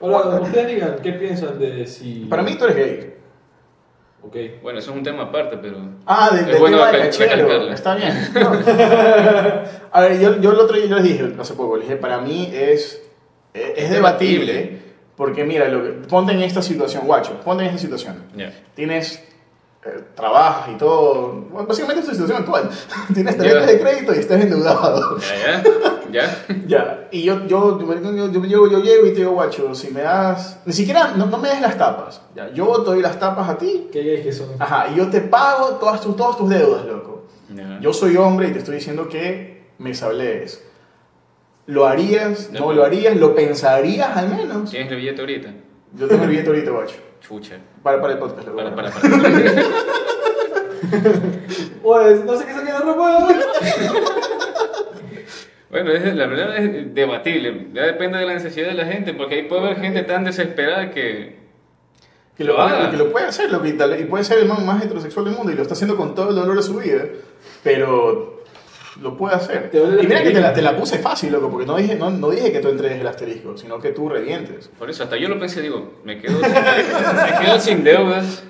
Ahora, 0.01 0.41
ustedes 0.41 0.67
digan, 0.67 0.95
¿qué 1.03 1.13
piensan 1.13 1.59
de 1.59 1.85
si... 1.85 2.25
Para 2.25 2.41
mí 2.41 2.55
tú 2.57 2.65
eres 2.65 2.75
gay. 2.75 3.20
Ok. 4.23 4.35
Bueno, 4.61 4.79
eso 4.79 4.91
es 4.91 4.97
un 4.97 5.03
tema 5.03 5.23
aparte, 5.23 5.57
pero. 5.57 5.77
Ah, 6.05 6.29
de, 6.31 6.41
Es 6.41 6.47
del 6.47 6.59
bueno 6.59 6.77
tema. 6.91 7.73
Está 7.73 7.95
bien. 7.95 8.29
No. 8.33 8.51
A 9.91 10.01
ver, 10.01 10.19
yo, 10.19 10.39
yo 10.39 10.51
el 10.51 10.59
otro 10.59 10.77
día 10.77 10.85
yo 10.85 10.95
les 10.95 11.03
dije, 11.03 11.33
hace 11.37 11.53
poco, 11.53 11.75
les 11.77 11.87
dije, 11.87 11.99
para 11.99 12.19
mí 12.19 12.49
es, 12.53 13.01
es, 13.53 13.73
es 13.75 13.89
debatible, 13.89 14.79
porque 15.17 15.43
mira, 15.43 15.67
lo 15.67 15.83
que, 15.83 15.89
ponte 16.07 16.33
en 16.33 16.41
esta 16.41 16.61
situación, 16.61 17.05
guacho, 17.05 17.41
ponte 17.41 17.63
en 17.63 17.69
esta 17.69 17.81
situación. 17.81 18.23
Tienes, 18.73 19.21
eh, 19.85 20.03
trabajas 20.15 20.69
y 20.69 20.77
todo, 20.77 21.31
bueno, 21.51 21.67
básicamente 21.67 22.01
es 22.01 22.05
tu 22.07 22.11
situación 22.13 22.41
actual. 22.43 22.69
Tienes 23.13 23.35
tarjetas 23.37 23.67
de 23.67 23.79
crédito 23.79 24.13
y 24.15 24.19
estás 24.19 24.41
endeudado. 24.41 25.17
Ya, 25.19 25.63
ya. 26.11 26.45
Ya. 26.67 26.97
Y 27.13 27.23
yo, 27.23 27.45
yo, 27.45 27.77
yo, 27.79 27.93
yo, 28.01 28.31
yo 28.31 28.41
llego, 28.43 28.67
yo 28.69 28.79
llego 28.79 29.05
y 29.05 29.09
te 29.09 29.15
digo, 29.17 29.31
guacho, 29.31 29.73
si 29.75 29.91
me 29.91 30.01
das, 30.01 30.59
ni 30.65 30.71
siquiera, 30.71 31.13
no, 31.17 31.25
no 31.25 31.37
me 31.37 31.49
des 31.49 31.59
las 31.59 31.77
tapas, 31.77 32.21
ya, 32.33 32.49
yo 32.53 32.67
te 32.83 32.91
doy 32.91 33.01
las 33.01 33.19
tapas 33.19 33.49
a 33.49 33.57
ti, 33.57 33.89
¿Qué 33.91 34.01
gays 34.01 34.21
que 34.21 34.31
son? 34.31 34.47
ajá, 34.59 34.87
y 34.93 34.95
yo 34.95 35.09
te 35.09 35.19
pago 35.19 35.71
todas 35.75 35.99
tus, 35.99 36.15
todas 36.15 36.37
tus 36.37 36.47
deudas, 36.49 36.85
loco. 36.85 37.25
Ya. 37.53 37.79
Yo 37.81 37.91
soy 37.91 38.15
hombre 38.15 38.47
y 38.47 38.51
te 38.53 38.59
estoy 38.59 38.75
diciendo 38.75 39.09
que 39.09 39.71
me 39.77 39.93
sablees. 39.93 40.63
¿Lo 41.65 41.85
harías? 41.85 42.49
¿No 42.53 42.59
No. 42.67 42.73
lo 42.73 42.85
harías? 42.85 43.17
¿Lo 43.17 43.35
pensarías 43.35 44.15
al 44.15 44.29
menos? 44.29 44.69
¿Tienes 44.71 44.89
el 44.89 44.97
billete 44.97 45.19
ahorita? 45.21 45.49
Yo 45.95 46.07
tengo 46.07 46.23
el 46.23 46.29
billete 46.29 46.47
ahorita, 46.49 46.71
guacho. 46.71 46.95
Chucha. 47.21 47.57
Para, 47.83 48.01
para 48.01 48.13
el 48.13 48.19
podcast. 48.19 48.47
Para, 48.49 48.75
para, 48.75 48.91
para. 48.91 49.07
Oye, 51.83 52.15
no 52.25 52.37
sé 52.37 52.45
qué 52.45 52.53
saqué 52.53 52.71
de 52.71 52.79
ropa. 52.79 53.27
Bueno, 55.69 55.91
es- 55.91 56.15
la 56.15 56.25
verdad 56.27 56.57
es 56.57 56.93
debatible. 56.93 57.67
Ya 57.73 57.83
depende 57.83 58.17
de 58.17 58.25
la 58.25 58.33
necesidad 58.33 58.67
de 58.67 58.73
la 58.73 58.85
gente, 58.85 59.13
porque 59.13 59.35
ahí 59.35 59.43
puede 59.43 59.61
haber 59.61 59.79
gente 59.79 60.03
tan 60.03 60.25
desesperada 60.25 60.91
que. 60.91 61.39
Que 62.35 62.43
lo, 62.43 62.53
Lo 62.55 62.61
haga, 62.61 62.91
que 62.91 62.97
lo 62.97 63.09
puede 63.09 63.27
hacer, 63.27 63.49
lo 63.51 63.61
que, 63.61 63.69
y 63.69 64.03
puede 64.05 64.23
ser 64.25 64.39
el 64.39 64.47
man 64.49 64.65
más 64.65 64.83
heterosexual 64.83 65.23
del 65.25 65.35
mundo 65.35 65.49
y 65.51 65.55
lo 65.55 65.61
está 65.61 65.73
haciendo 65.75 65.95
con 65.95 66.13
todo 66.13 66.29
el 66.31 66.35
dolor 66.35 66.57
de 66.57 66.63
su 66.63 66.75
vida, 66.77 67.05
pero 67.63 68.40
lo 68.99 69.15
puede 69.15 69.35
hacer. 69.35 69.71
Y 69.73 70.05
mira 70.05 70.23
que 70.23 70.31
te 70.31 70.41
la, 70.41 70.53
te 70.53 70.61
la 70.61 70.75
puse 70.75 70.97
fácil, 70.99 71.31
loco, 71.31 71.49
porque 71.49 71.65
no 71.65 71.77
dije, 71.77 71.95
no, 71.95 72.09
no 72.09 72.29
dije 72.29 72.51
que 72.51 72.59
tú 72.59 72.69
entregues 72.69 72.99
el 72.99 73.07
asterisco, 73.07 73.57
sino 73.57 73.79
que 73.79 73.91
tú 73.91 74.09
revientes. 74.09 74.69
Por 74.77 74.89
eso, 74.89 75.03
hasta 75.03 75.17
yo 75.17 75.29
lo 75.29 75.39
pensé, 75.39 75.61
digo, 75.61 75.99
me 76.03 76.19
quedo, 76.19 76.39
me 76.39 77.45
quedo 77.45 77.59
sin 77.59 77.83
deudas. 77.83 78.43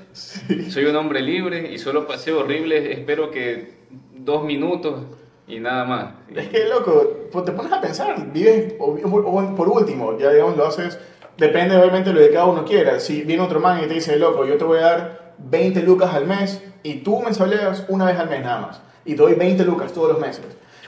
Soy 0.69 0.85
un 0.85 0.95
hombre 0.95 1.21
libre 1.21 1.71
y 1.71 1.77
solo 1.77 2.07
paseo 2.07 2.39
horrible. 2.39 2.91
Espero 2.93 3.31
que 3.31 3.81
dos 4.13 4.43
minutos 4.43 5.03
y 5.47 5.59
nada 5.59 5.85
más. 5.85 6.13
Es 6.35 6.49
que, 6.49 6.65
loco, 6.65 7.27
pues 7.31 7.45
te 7.45 7.51
pones 7.51 7.71
a 7.71 7.81
pensar, 7.81 8.31
vives, 8.31 8.75
o, 8.79 8.85
o 8.87 9.55
por 9.55 9.69
último, 9.69 10.17
ya 10.17 10.31
digamos, 10.31 10.57
lo 10.57 10.65
haces, 10.65 10.97
depende 11.37 11.75
obviamente 11.77 12.11
de 12.11 12.19
lo 12.19 12.21
que 12.21 12.33
cada 12.33 12.45
uno 12.45 12.65
quiera. 12.65 12.99
Si 12.99 13.23
viene 13.23 13.43
otro 13.43 13.59
man 13.59 13.83
y 13.83 13.87
te 13.87 13.93
dice, 13.95 14.15
loco, 14.17 14.45
yo 14.45 14.57
te 14.57 14.63
voy 14.63 14.79
a 14.79 14.81
dar 14.81 15.33
20 15.37 15.81
lucas 15.83 16.13
al 16.13 16.25
mes 16.25 16.61
y 16.83 16.95
tú 16.95 17.21
mensaleas 17.21 17.85
una 17.89 18.05
vez 18.05 18.17
al 18.17 18.29
mes 18.29 18.41
nada 18.41 18.61
más. 18.61 18.81
Y 19.05 19.15
doy 19.15 19.33
20 19.35 19.63
lucas 19.65 19.91
todos 19.93 20.09
los 20.09 20.19
meses. 20.19 20.43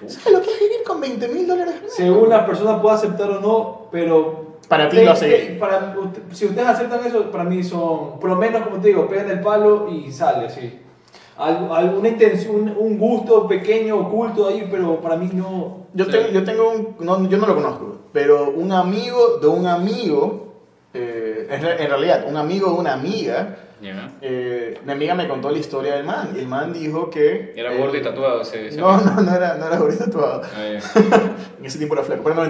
¿Sabes 0.08 0.32
lo 0.34 0.42
que 0.42 0.52
es 0.52 0.60
vivir 0.60 0.84
con 0.86 1.00
20 1.00 1.28
mil 1.30 1.48
dólares? 1.48 1.76
Según 1.88 2.30
la 2.30 2.46
persona 2.46 2.82
pueda 2.82 2.96
aceptar 2.96 3.30
o 3.32 3.40
no, 3.40 3.88
pero... 3.92 4.54
Para 4.68 4.90
ti 4.90 5.04
lo 5.04 5.12
hace. 5.12 5.58
Para, 5.60 5.96
si 6.32 6.46
ustedes 6.46 6.68
aceptan 6.68 7.06
eso, 7.06 7.30
para 7.32 7.44
mí 7.44 7.64
son, 7.64 8.20
por 8.20 8.30
lo 8.30 8.36
menos 8.36 8.62
como 8.64 8.78
te 8.78 8.90
digo, 8.90 9.08
pegan 9.08 9.30
el 9.30 9.42
palo 9.42 9.88
y 9.90 10.12
sale, 10.12 10.50
sí. 10.50 10.80
Alguna 11.38 12.10
intención, 12.10 12.56
un, 12.56 12.76
un 12.78 12.98
gusto 12.98 13.48
pequeño, 13.48 13.98
oculto 13.98 14.48
ahí, 14.48 14.68
pero 14.70 15.00
para 15.02 15.16
mí 15.16 15.30
no... 15.34 15.84
Yo, 15.94 16.06
Sí. 16.06 16.12
tengo, 16.12 16.28
yo 16.30 16.44
tengo 16.44 16.70
un, 16.72 16.96
no, 17.00 17.28
yo 17.30 17.38
no 17.38 17.48
lo 17.48 17.56
conozco, 17.56 17.98
pero 18.12 18.50
un 18.52 18.72
amigo 18.72 19.38
de 19.42 19.48
un 19.48 19.66
amigo, 19.68 20.43
eh, 20.94 21.48
en, 21.50 21.62
re- 21.62 21.84
en 21.84 21.90
realidad, 21.90 22.26
un 22.28 22.38
amigo 22.38 22.68
de 22.72 22.74
una 22.78 22.94
amiga, 22.94 23.58
Ya. 23.82 24.12
Eh, 24.22 24.80
mi 24.86 24.92
amiga 24.94 25.14
me 25.14 25.28
contó 25.28 25.50
la 25.52 25.58
historia 25.58 25.96
del 25.96 26.06
man. 26.06 26.32
Y 26.36 26.40
el 26.40 26.48
man 26.48 26.72
dijo 26.72 27.10
que. 27.10 27.54
Era 27.56 27.74
gordo 27.76 27.98
y 27.98 28.02
tatuado 28.02 28.42
No, 28.78 29.02
no, 29.02 29.22
no 29.22 29.36
era, 29.36 29.56
no 29.56 29.68
era 29.68 29.78
gordo 29.78 29.94
y 29.94 29.98
tatuado. 29.98 30.42
Ah, 30.56 30.66
ya. 30.72 31.02
En 31.60 31.66
ese 31.66 31.78
tiempo 31.78 31.96
era 31.96 32.04
flaco, 32.04 32.24
pero 32.24 32.36
no 32.36 32.44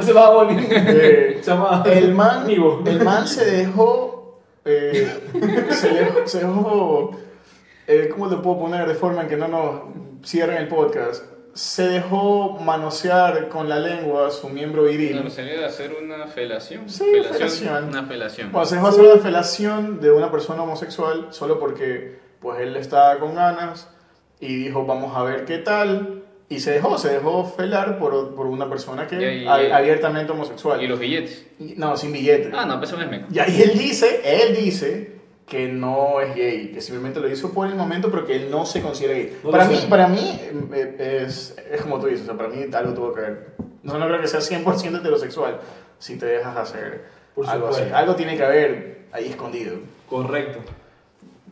ese 0.00 0.12
va 0.12 0.30
Boni. 0.30 0.66
Eh, 0.70 1.38
Se 1.42 1.50
llama 1.50 1.82
el 1.86 2.14
man, 2.14 2.46
el 2.50 3.04
man 3.04 3.26
se 3.28 3.44
dejó, 3.44 4.40
eh, 4.64 5.08
se, 5.70 5.88
dejó, 5.88 6.26
se 6.26 6.38
dejó, 6.38 7.10
eh, 7.86 8.08
¿cómo 8.12 8.26
lo 8.26 8.40
puedo 8.42 8.58
poner 8.60 8.86
de 8.88 8.94
forma 8.94 9.22
en 9.22 9.28
que 9.28 9.36
no 9.36 9.48
nos 9.48 9.80
cierren 10.28 10.58
el 10.58 10.68
podcast? 10.68 11.24
Se 11.54 11.88
dejó 11.88 12.58
manosear 12.60 13.48
con 13.48 13.68
la 13.68 13.78
lengua 13.80 14.30
su 14.30 14.48
miembro 14.48 14.84
viril. 14.84 15.12
Claro, 15.12 15.30
sería 15.30 15.66
hacer 15.66 15.92
una 16.00 16.26
felación. 16.28 16.88
Sí, 16.88 17.04
felación. 17.32 17.84
Una 17.88 18.04
felación. 18.04 18.52
Bueno, 18.52 18.66
se 18.66 18.76
dejó 18.76 18.86
hacer 18.88 19.04
una 19.04 19.20
felación 19.20 20.00
de 20.00 20.10
una 20.12 20.30
persona 20.30 20.62
homosexual 20.62 21.28
solo 21.30 21.58
porque 21.58 22.18
pues 22.40 22.60
él 22.60 22.76
estaba 22.76 23.18
con 23.18 23.34
ganas 23.34 23.88
y 24.38 24.54
dijo 24.64 24.86
vamos 24.86 25.14
a 25.16 25.22
ver 25.24 25.44
qué 25.44 25.58
tal 25.58 26.22
y 26.48 26.60
se 26.60 26.72
dejó, 26.72 26.98
se 26.98 27.10
dejó 27.10 27.44
felar 27.44 27.98
por, 27.98 28.34
por 28.34 28.46
una 28.46 28.68
persona 28.68 29.06
que 29.06 29.16
Y- 29.40 29.42
y- 29.44 29.46
a- 29.46 29.76
abiertamente 29.76 30.32
homosexual. 30.32 30.82
¿Y 30.82 30.86
los 30.86 30.98
billetes? 30.98 31.46
No, 31.58 31.96
sin 31.96 32.12
billete. 32.12 32.50
Ah, 32.54 32.64
no, 32.64 32.78
pues 32.78 32.90
eso 32.90 32.96
no 32.96 33.04
es 33.04 33.10
meco. 33.10 33.26
Y 33.32 33.38
ahí 33.38 33.60
él 33.62 33.78
dice, 33.78 34.20
él 34.24 34.56
dice 34.56 35.19
que 35.50 35.66
no 35.66 36.20
es 36.20 36.34
gay, 36.36 36.68
que 36.68 36.80
simplemente 36.80 37.18
lo 37.18 37.28
hizo 37.28 37.52
por 37.52 37.66
el 37.66 37.74
momento, 37.74 38.08
pero 38.08 38.24
que 38.24 38.36
él 38.36 38.50
no 38.52 38.64
se 38.64 38.80
considera 38.80 39.14
gay. 39.14 39.40
No 39.42 39.50
para, 39.50 39.64
mí, 39.64 39.84
para 39.90 40.06
mí 40.06 40.40
eh, 40.72 41.24
es, 41.26 41.56
es 41.70 41.82
como 41.82 41.98
tú 41.98 42.06
dices, 42.06 42.22
o 42.22 42.26
sea, 42.26 42.36
para 42.36 42.48
mí 42.48 42.64
algo 42.72 42.94
tuvo 42.94 43.12
que 43.12 43.20
ver. 43.20 43.46
No, 43.82 43.98
no 43.98 44.06
creo 44.06 44.20
que 44.20 44.28
sea 44.28 44.38
100% 44.38 45.00
heterosexual 45.00 45.58
si 45.98 46.16
te 46.16 46.26
dejas 46.26 46.56
hacer 46.56 47.04
Por 47.34 47.48
algo 47.48 47.68
así. 47.68 47.82
Algo 47.92 48.14
tiene 48.14 48.36
que 48.36 48.44
haber 48.44 49.06
ahí 49.10 49.26
escondido. 49.26 49.78
Correcto. 50.08 50.60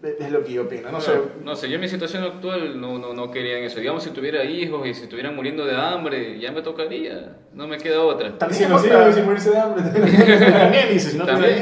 Es 0.03 0.31
lo 0.31 0.45
que 0.45 0.53
yo 0.53 0.63
opino. 0.63 0.93
No 0.93 1.01
sé. 1.01 1.13
No 1.43 1.57
sé, 1.57 1.69
yo 1.69 1.75
en 1.75 1.81
mi 1.81 1.89
situación 1.89 2.23
actual 2.23 2.81
no, 2.81 2.99
no, 2.99 3.15
no 3.15 3.31
quería 3.31 3.59
en 3.59 3.65
eso. 3.65 3.81
Digamos, 3.81 4.05
si 4.05 4.11
tuviera 4.11 4.45
hijos 4.45 4.87
y 4.87 4.95
si 4.95 5.05
estuvieran 5.05 5.35
muriendo 5.35 5.65
de 5.67 5.75
hambre, 5.75 6.39
ya 6.39 6.53
me 6.53 6.63
tocaría. 6.63 7.37
No 7.53 7.67
me 7.67 7.79
queda 7.79 8.03
otra. 8.03 8.29
Están 8.29 8.55
Si 8.55 8.65
no 8.67 8.79
sirve 8.79 9.13
sin 9.13 9.25
morirse 9.25 9.51
de 9.51 9.59
hambre. 9.59 9.83
También 10.53 10.89
dices, 10.93 11.13
si 11.13 11.19
no 11.19 11.27
También. 11.27 11.61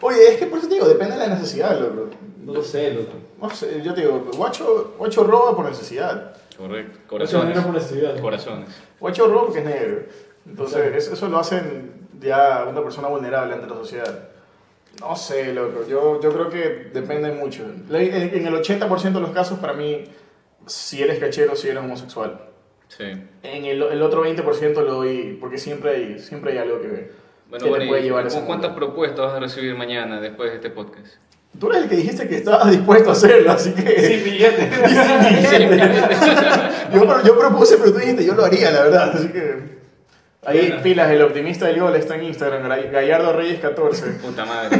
Oye, 0.00 0.28
es 0.30 0.36
que 0.36 0.46
por 0.46 0.58
eso 0.58 0.68
te 0.68 0.74
digo, 0.74 0.88
depende 0.88 1.14
de 1.14 1.20
la 1.20 1.34
necesidad, 1.34 1.78
loco. 1.78 2.10
No 2.44 2.54
lo 2.54 2.62
sé, 2.62 2.92
loco. 2.92 3.12
No 3.40 3.50
sé, 3.50 3.80
yo 3.84 3.94
te 3.94 4.00
digo, 4.00 4.28
guacho, 4.36 4.94
guacho 4.98 5.22
roba 5.22 5.54
por 5.54 5.66
necesidad. 5.66 6.36
Correcto. 6.56 6.98
Corazones. 7.06 7.58
por 7.60 7.74
necesidad. 7.74 8.18
Corazones. 8.20 8.68
Guacho 8.98 9.28
roba 9.28 9.44
porque 9.44 9.60
es 9.60 9.64
negro. 9.64 10.02
Entonces, 10.44 10.96
eso, 10.96 11.14
eso 11.14 11.28
lo 11.28 11.38
hacen 11.38 12.08
ya 12.20 12.66
una 12.68 12.82
persona 12.82 13.06
vulnerable 13.06 13.54
ante 13.54 13.68
la 13.68 13.74
sociedad. 13.74 14.31
No 15.00 15.16
sé, 15.16 15.52
loco. 15.52 15.84
Yo, 15.88 16.20
yo 16.20 16.32
creo 16.32 16.48
que 16.48 16.90
depende 16.92 17.32
mucho. 17.32 17.64
En 17.64 18.46
el 18.46 18.54
80% 18.54 19.12
de 19.12 19.20
los 19.20 19.30
casos, 19.30 19.58
para 19.58 19.72
mí, 19.72 20.04
si 20.66 21.02
eres 21.02 21.18
cachero, 21.18 21.56
si 21.56 21.68
eres 21.68 21.82
homosexual. 21.82 22.40
Sí. 22.88 23.04
En 23.42 23.64
el, 23.64 23.82
el 23.82 24.02
otro 24.02 24.24
20% 24.24 24.74
lo 24.74 24.94
doy, 24.94 25.38
porque 25.40 25.58
siempre 25.58 25.90
hay, 25.90 26.18
siempre 26.18 26.52
hay 26.52 26.58
algo 26.58 26.80
que, 26.80 27.10
Bueno, 27.48 27.64
que 27.64 27.70
bueno, 27.70 27.84
te 27.84 27.88
puede 27.88 28.00
¿y 28.02 28.04
llevar 28.04 28.24
a 28.24 28.28
ese 28.28 28.36
¿con 28.36 28.46
¿cuántas 28.46 28.70
mundo. 28.70 28.86
propuestas 28.86 29.26
vas 29.26 29.34
a 29.34 29.40
recibir 29.40 29.74
mañana 29.74 30.20
después 30.20 30.50
de 30.50 30.56
este 30.56 30.70
podcast? 30.70 31.14
Tú 31.58 31.70
eres 31.70 31.82
el 31.84 31.88
que 31.88 31.96
dijiste 31.96 32.28
que 32.28 32.36
estabas 32.36 32.70
dispuesto 32.70 33.10
a 33.10 33.12
hacerlo, 33.12 33.50
así 33.52 33.72
que... 33.74 34.00
Sin 34.00 34.24
billete. 34.24 34.70
Sin 35.48 35.68
billete. 35.70 36.06
yo, 36.94 37.22
yo 37.24 37.38
propuse, 37.38 37.76
pero 37.76 37.92
tú 37.92 37.98
dijiste, 37.98 38.24
yo 38.24 38.34
lo 38.34 38.44
haría, 38.44 38.70
la 38.70 38.82
verdad. 38.84 39.12
Así 39.14 39.28
que. 39.28 39.81
Ahí, 40.44 40.80
pilas, 40.82 41.08
el 41.12 41.22
optimista 41.22 41.66
del 41.66 41.78
gol 41.80 41.94
está 41.94 42.16
en 42.16 42.24
Instagram, 42.24 42.64
Gra- 42.64 42.90
Gallardo 42.90 43.32
Reyes 43.32 43.60
14. 43.60 44.06
Puta 44.14 44.44
madre. 44.44 44.76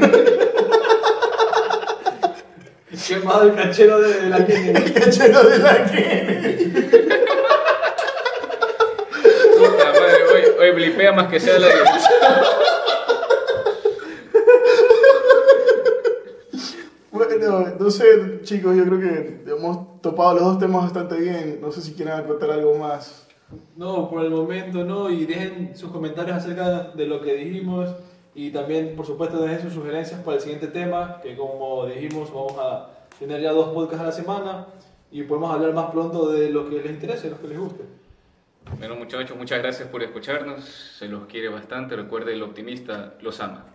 Qué 3.07 3.17
mal 3.19 3.49
el 3.51 3.55
cachero 3.55 4.01
de, 4.01 4.23
de 4.23 4.29
la 4.29 4.45
que 4.45 4.71
El 4.71 4.93
cachero 4.95 5.43
de 5.45 5.59
la 5.59 5.85
que. 5.85 6.73
Puta 9.57 9.85
madre. 9.93 10.25
Hoy, 10.35 10.43
hoy 10.61 10.71
blipea 10.75 11.13
más 11.13 11.29
que 11.29 11.39
sea 11.39 11.59
la 11.61 11.69
Bueno, 17.11 17.75
no 17.79 17.91
sé, 17.91 18.41
chicos, 18.43 18.75
yo 18.77 18.85
creo 18.87 18.99
que 19.01 19.43
hemos 19.51 20.01
topado 20.01 20.35
los 20.35 20.43
dos 20.45 20.59
temas 20.59 20.85
bastante 20.85 21.17
bien. 21.17 21.59
No 21.61 21.71
sé 21.71 21.83
si 21.83 21.93
quieren 21.93 22.15
acotar 22.15 22.51
algo 22.51 22.75
más. 22.77 23.27
No, 23.77 24.09
por 24.09 24.25
el 24.25 24.31
momento 24.31 24.85
no. 24.85 25.11
Y 25.11 25.27
dejen 25.27 25.77
sus 25.77 25.91
comentarios 25.91 26.37
acerca 26.37 26.91
de 26.95 27.07
lo 27.07 27.21
que 27.21 27.35
dijimos. 27.35 27.91
Y 28.35 28.51
también, 28.51 28.95
por 28.97 29.07
supuesto, 29.07 29.43
dejen 29.43 29.61
sus 29.63 29.75
sugerencias 29.75 30.21
para 30.21 30.37
el 30.37 30.43
siguiente 30.43 30.69
tema. 30.69 31.21
Que 31.23 31.37
como 31.37 31.87
dijimos, 31.87 32.33
vamos 32.33 32.55
a 32.59 32.91
tener 33.19 33.41
ya 33.41 33.53
dos 33.53 33.69
podcasts 33.69 34.03
a 34.03 34.07
la 34.07 34.13
semana. 34.13 34.67
Y 35.11 35.23
podemos 35.23 35.53
hablar 35.53 35.73
más 35.75 35.91
pronto 35.91 36.31
de 36.31 36.51
lo 36.51 36.69
que 36.69 36.77
les 36.77 36.91
interese, 36.91 37.31
lo 37.31 37.41
que 37.41 37.49
les 37.49 37.59
guste. 37.59 37.85
Bueno, 38.79 38.97
muchachos, 38.97 39.37
muchas 39.37 39.59
gracias 39.59 39.89
por 39.89 40.03
escucharnos. 40.03 40.65
Se 40.65 41.09
los 41.09 41.27
quiere 41.27 41.49
bastante. 41.49 41.97
Recuerde, 41.97 42.33
el 42.33 42.43
optimista 42.43 43.15
los 43.21 43.41
ama. 43.41 43.67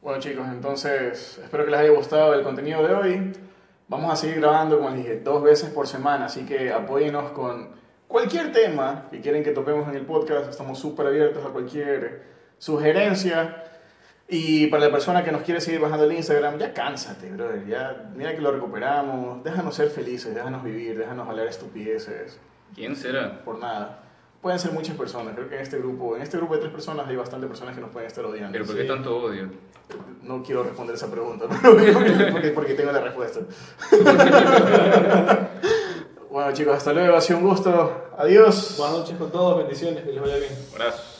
Bueno, 0.00 0.20
chicos, 0.20 0.46
entonces 0.48 1.38
espero 1.42 1.64
que 1.64 1.72
les 1.72 1.80
haya 1.80 1.90
gustado 1.90 2.32
el 2.34 2.42
contenido 2.42 2.86
de 2.86 2.94
hoy. 2.94 3.32
Vamos 3.88 4.12
a 4.12 4.16
seguir 4.16 4.36
grabando, 4.40 4.78
como 4.78 4.90
les 4.90 4.98
dije, 4.98 5.20
dos 5.20 5.42
veces 5.42 5.70
por 5.70 5.86
semana, 5.86 6.26
así 6.26 6.44
que 6.44 6.70
apóyenos 6.70 7.32
con 7.32 7.77
cualquier 8.08 8.50
tema 8.52 9.04
que 9.10 9.20
quieren 9.20 9.44
que 9.44 9.52
topemos 9.52 9.88
en 9.88 9.94
el 9.94 10.04
podcast. 10.06 10.48
Estamos 10.50 10.78
súper 10.78 11.06
abiertos 11.06 11.44
a 11.44 11.50
cualquier 11.50 12.22
sugerencia. 12.58 13.64
Y 14.30 14.66
para 14.66 14.84
la 14.86 14.90
persona 14.92 15.24
que 15.24 15.32
nos 15.32 15.40
quiere 15.42 15.60
seguir 15.60 15.80
bajando 15.80 16.04
el 16.04 16.12
Instagram, 16.12 16.58
ya 16.58 16.74
cánsate, 16.74 17.30
brother. 17.30 17.66
Ya, 17.66 18.10
mira 18.14 18.34
que 18.34 18.40
lo 18.42 18.50
recuperamos. 18.52 19.42
Déjanos 19.42 19.74
ser 19.74 19.88
felices, 19.88 20.34
déjanos 20.34 20.62
vivir, 20.62 20.98
déjanos 20.98 21.26
hablar 21.28 21.46
estupideces. 21.46 22.38
¿Quién 22.74 22.94
será? 22.96 23.42
Por 23.44 23.58
nada. 23.58 24.02
Pueden 24.42 24.58
ser 24.58 24.72
muchas 24.72 24.96
personas. 24.96 25.34
Creo 25.34 25.48
que 25.48 25.56
en 25.56 25.62
este 25.62 25.78
grupo, 25.78 26.14
en 26.14 26.22
este 26.22 26.36
grupo 26.36 26.54
de 26.54 26.60
tres 26.60 26.72
personas 26.72 27.08
hay 27.08 27.16
bastantes 27.16 27.48
personas 27.48 27.74
que 27.74 27.80
nos 27.80 27.90
pueden 27.90 28.06
estar 28.06 28.24
odiando. 28.24 28.52
Pero 28.52 28.66
¿por 28.66 28.76
qué 28.76 28.82
Sí. 28.82 28.88
tanto 28.88 29.16
odio? 29.16 29.48
No 30.22 30.42
quiero 30.42 30.62
responder 30.62 30.94
esa 30.94 31.10
pregunta, 31.10 31.46
porque, 31.62 31.92
porque- 32.30 32.50
porque 32.50 32.74
tengo 32.74 32.92
la 32.92 33.00
respuesta. 33.00 33.40
bueno 36.38 36.52
chicos, 36.52 36.76
hasta 36.76 36.92
luego, 36.92 37.16
ha 37.16 37.20
sido 37.20 37.40
un 37.40 37.48
gusto. 37.48 38.10
Adiós. 38.16 38.76
Buenas 38.78 38.98
noches 38.98 39.16
con 39.16 39.28
todos, 39.32 39.58
bendiciones, 39.58 40.04
que 40.04 40.12
les 40.12 40.20
vaya 40.20 40.36
bien. 40.36 40.52
Abrazos. 40.72 41.17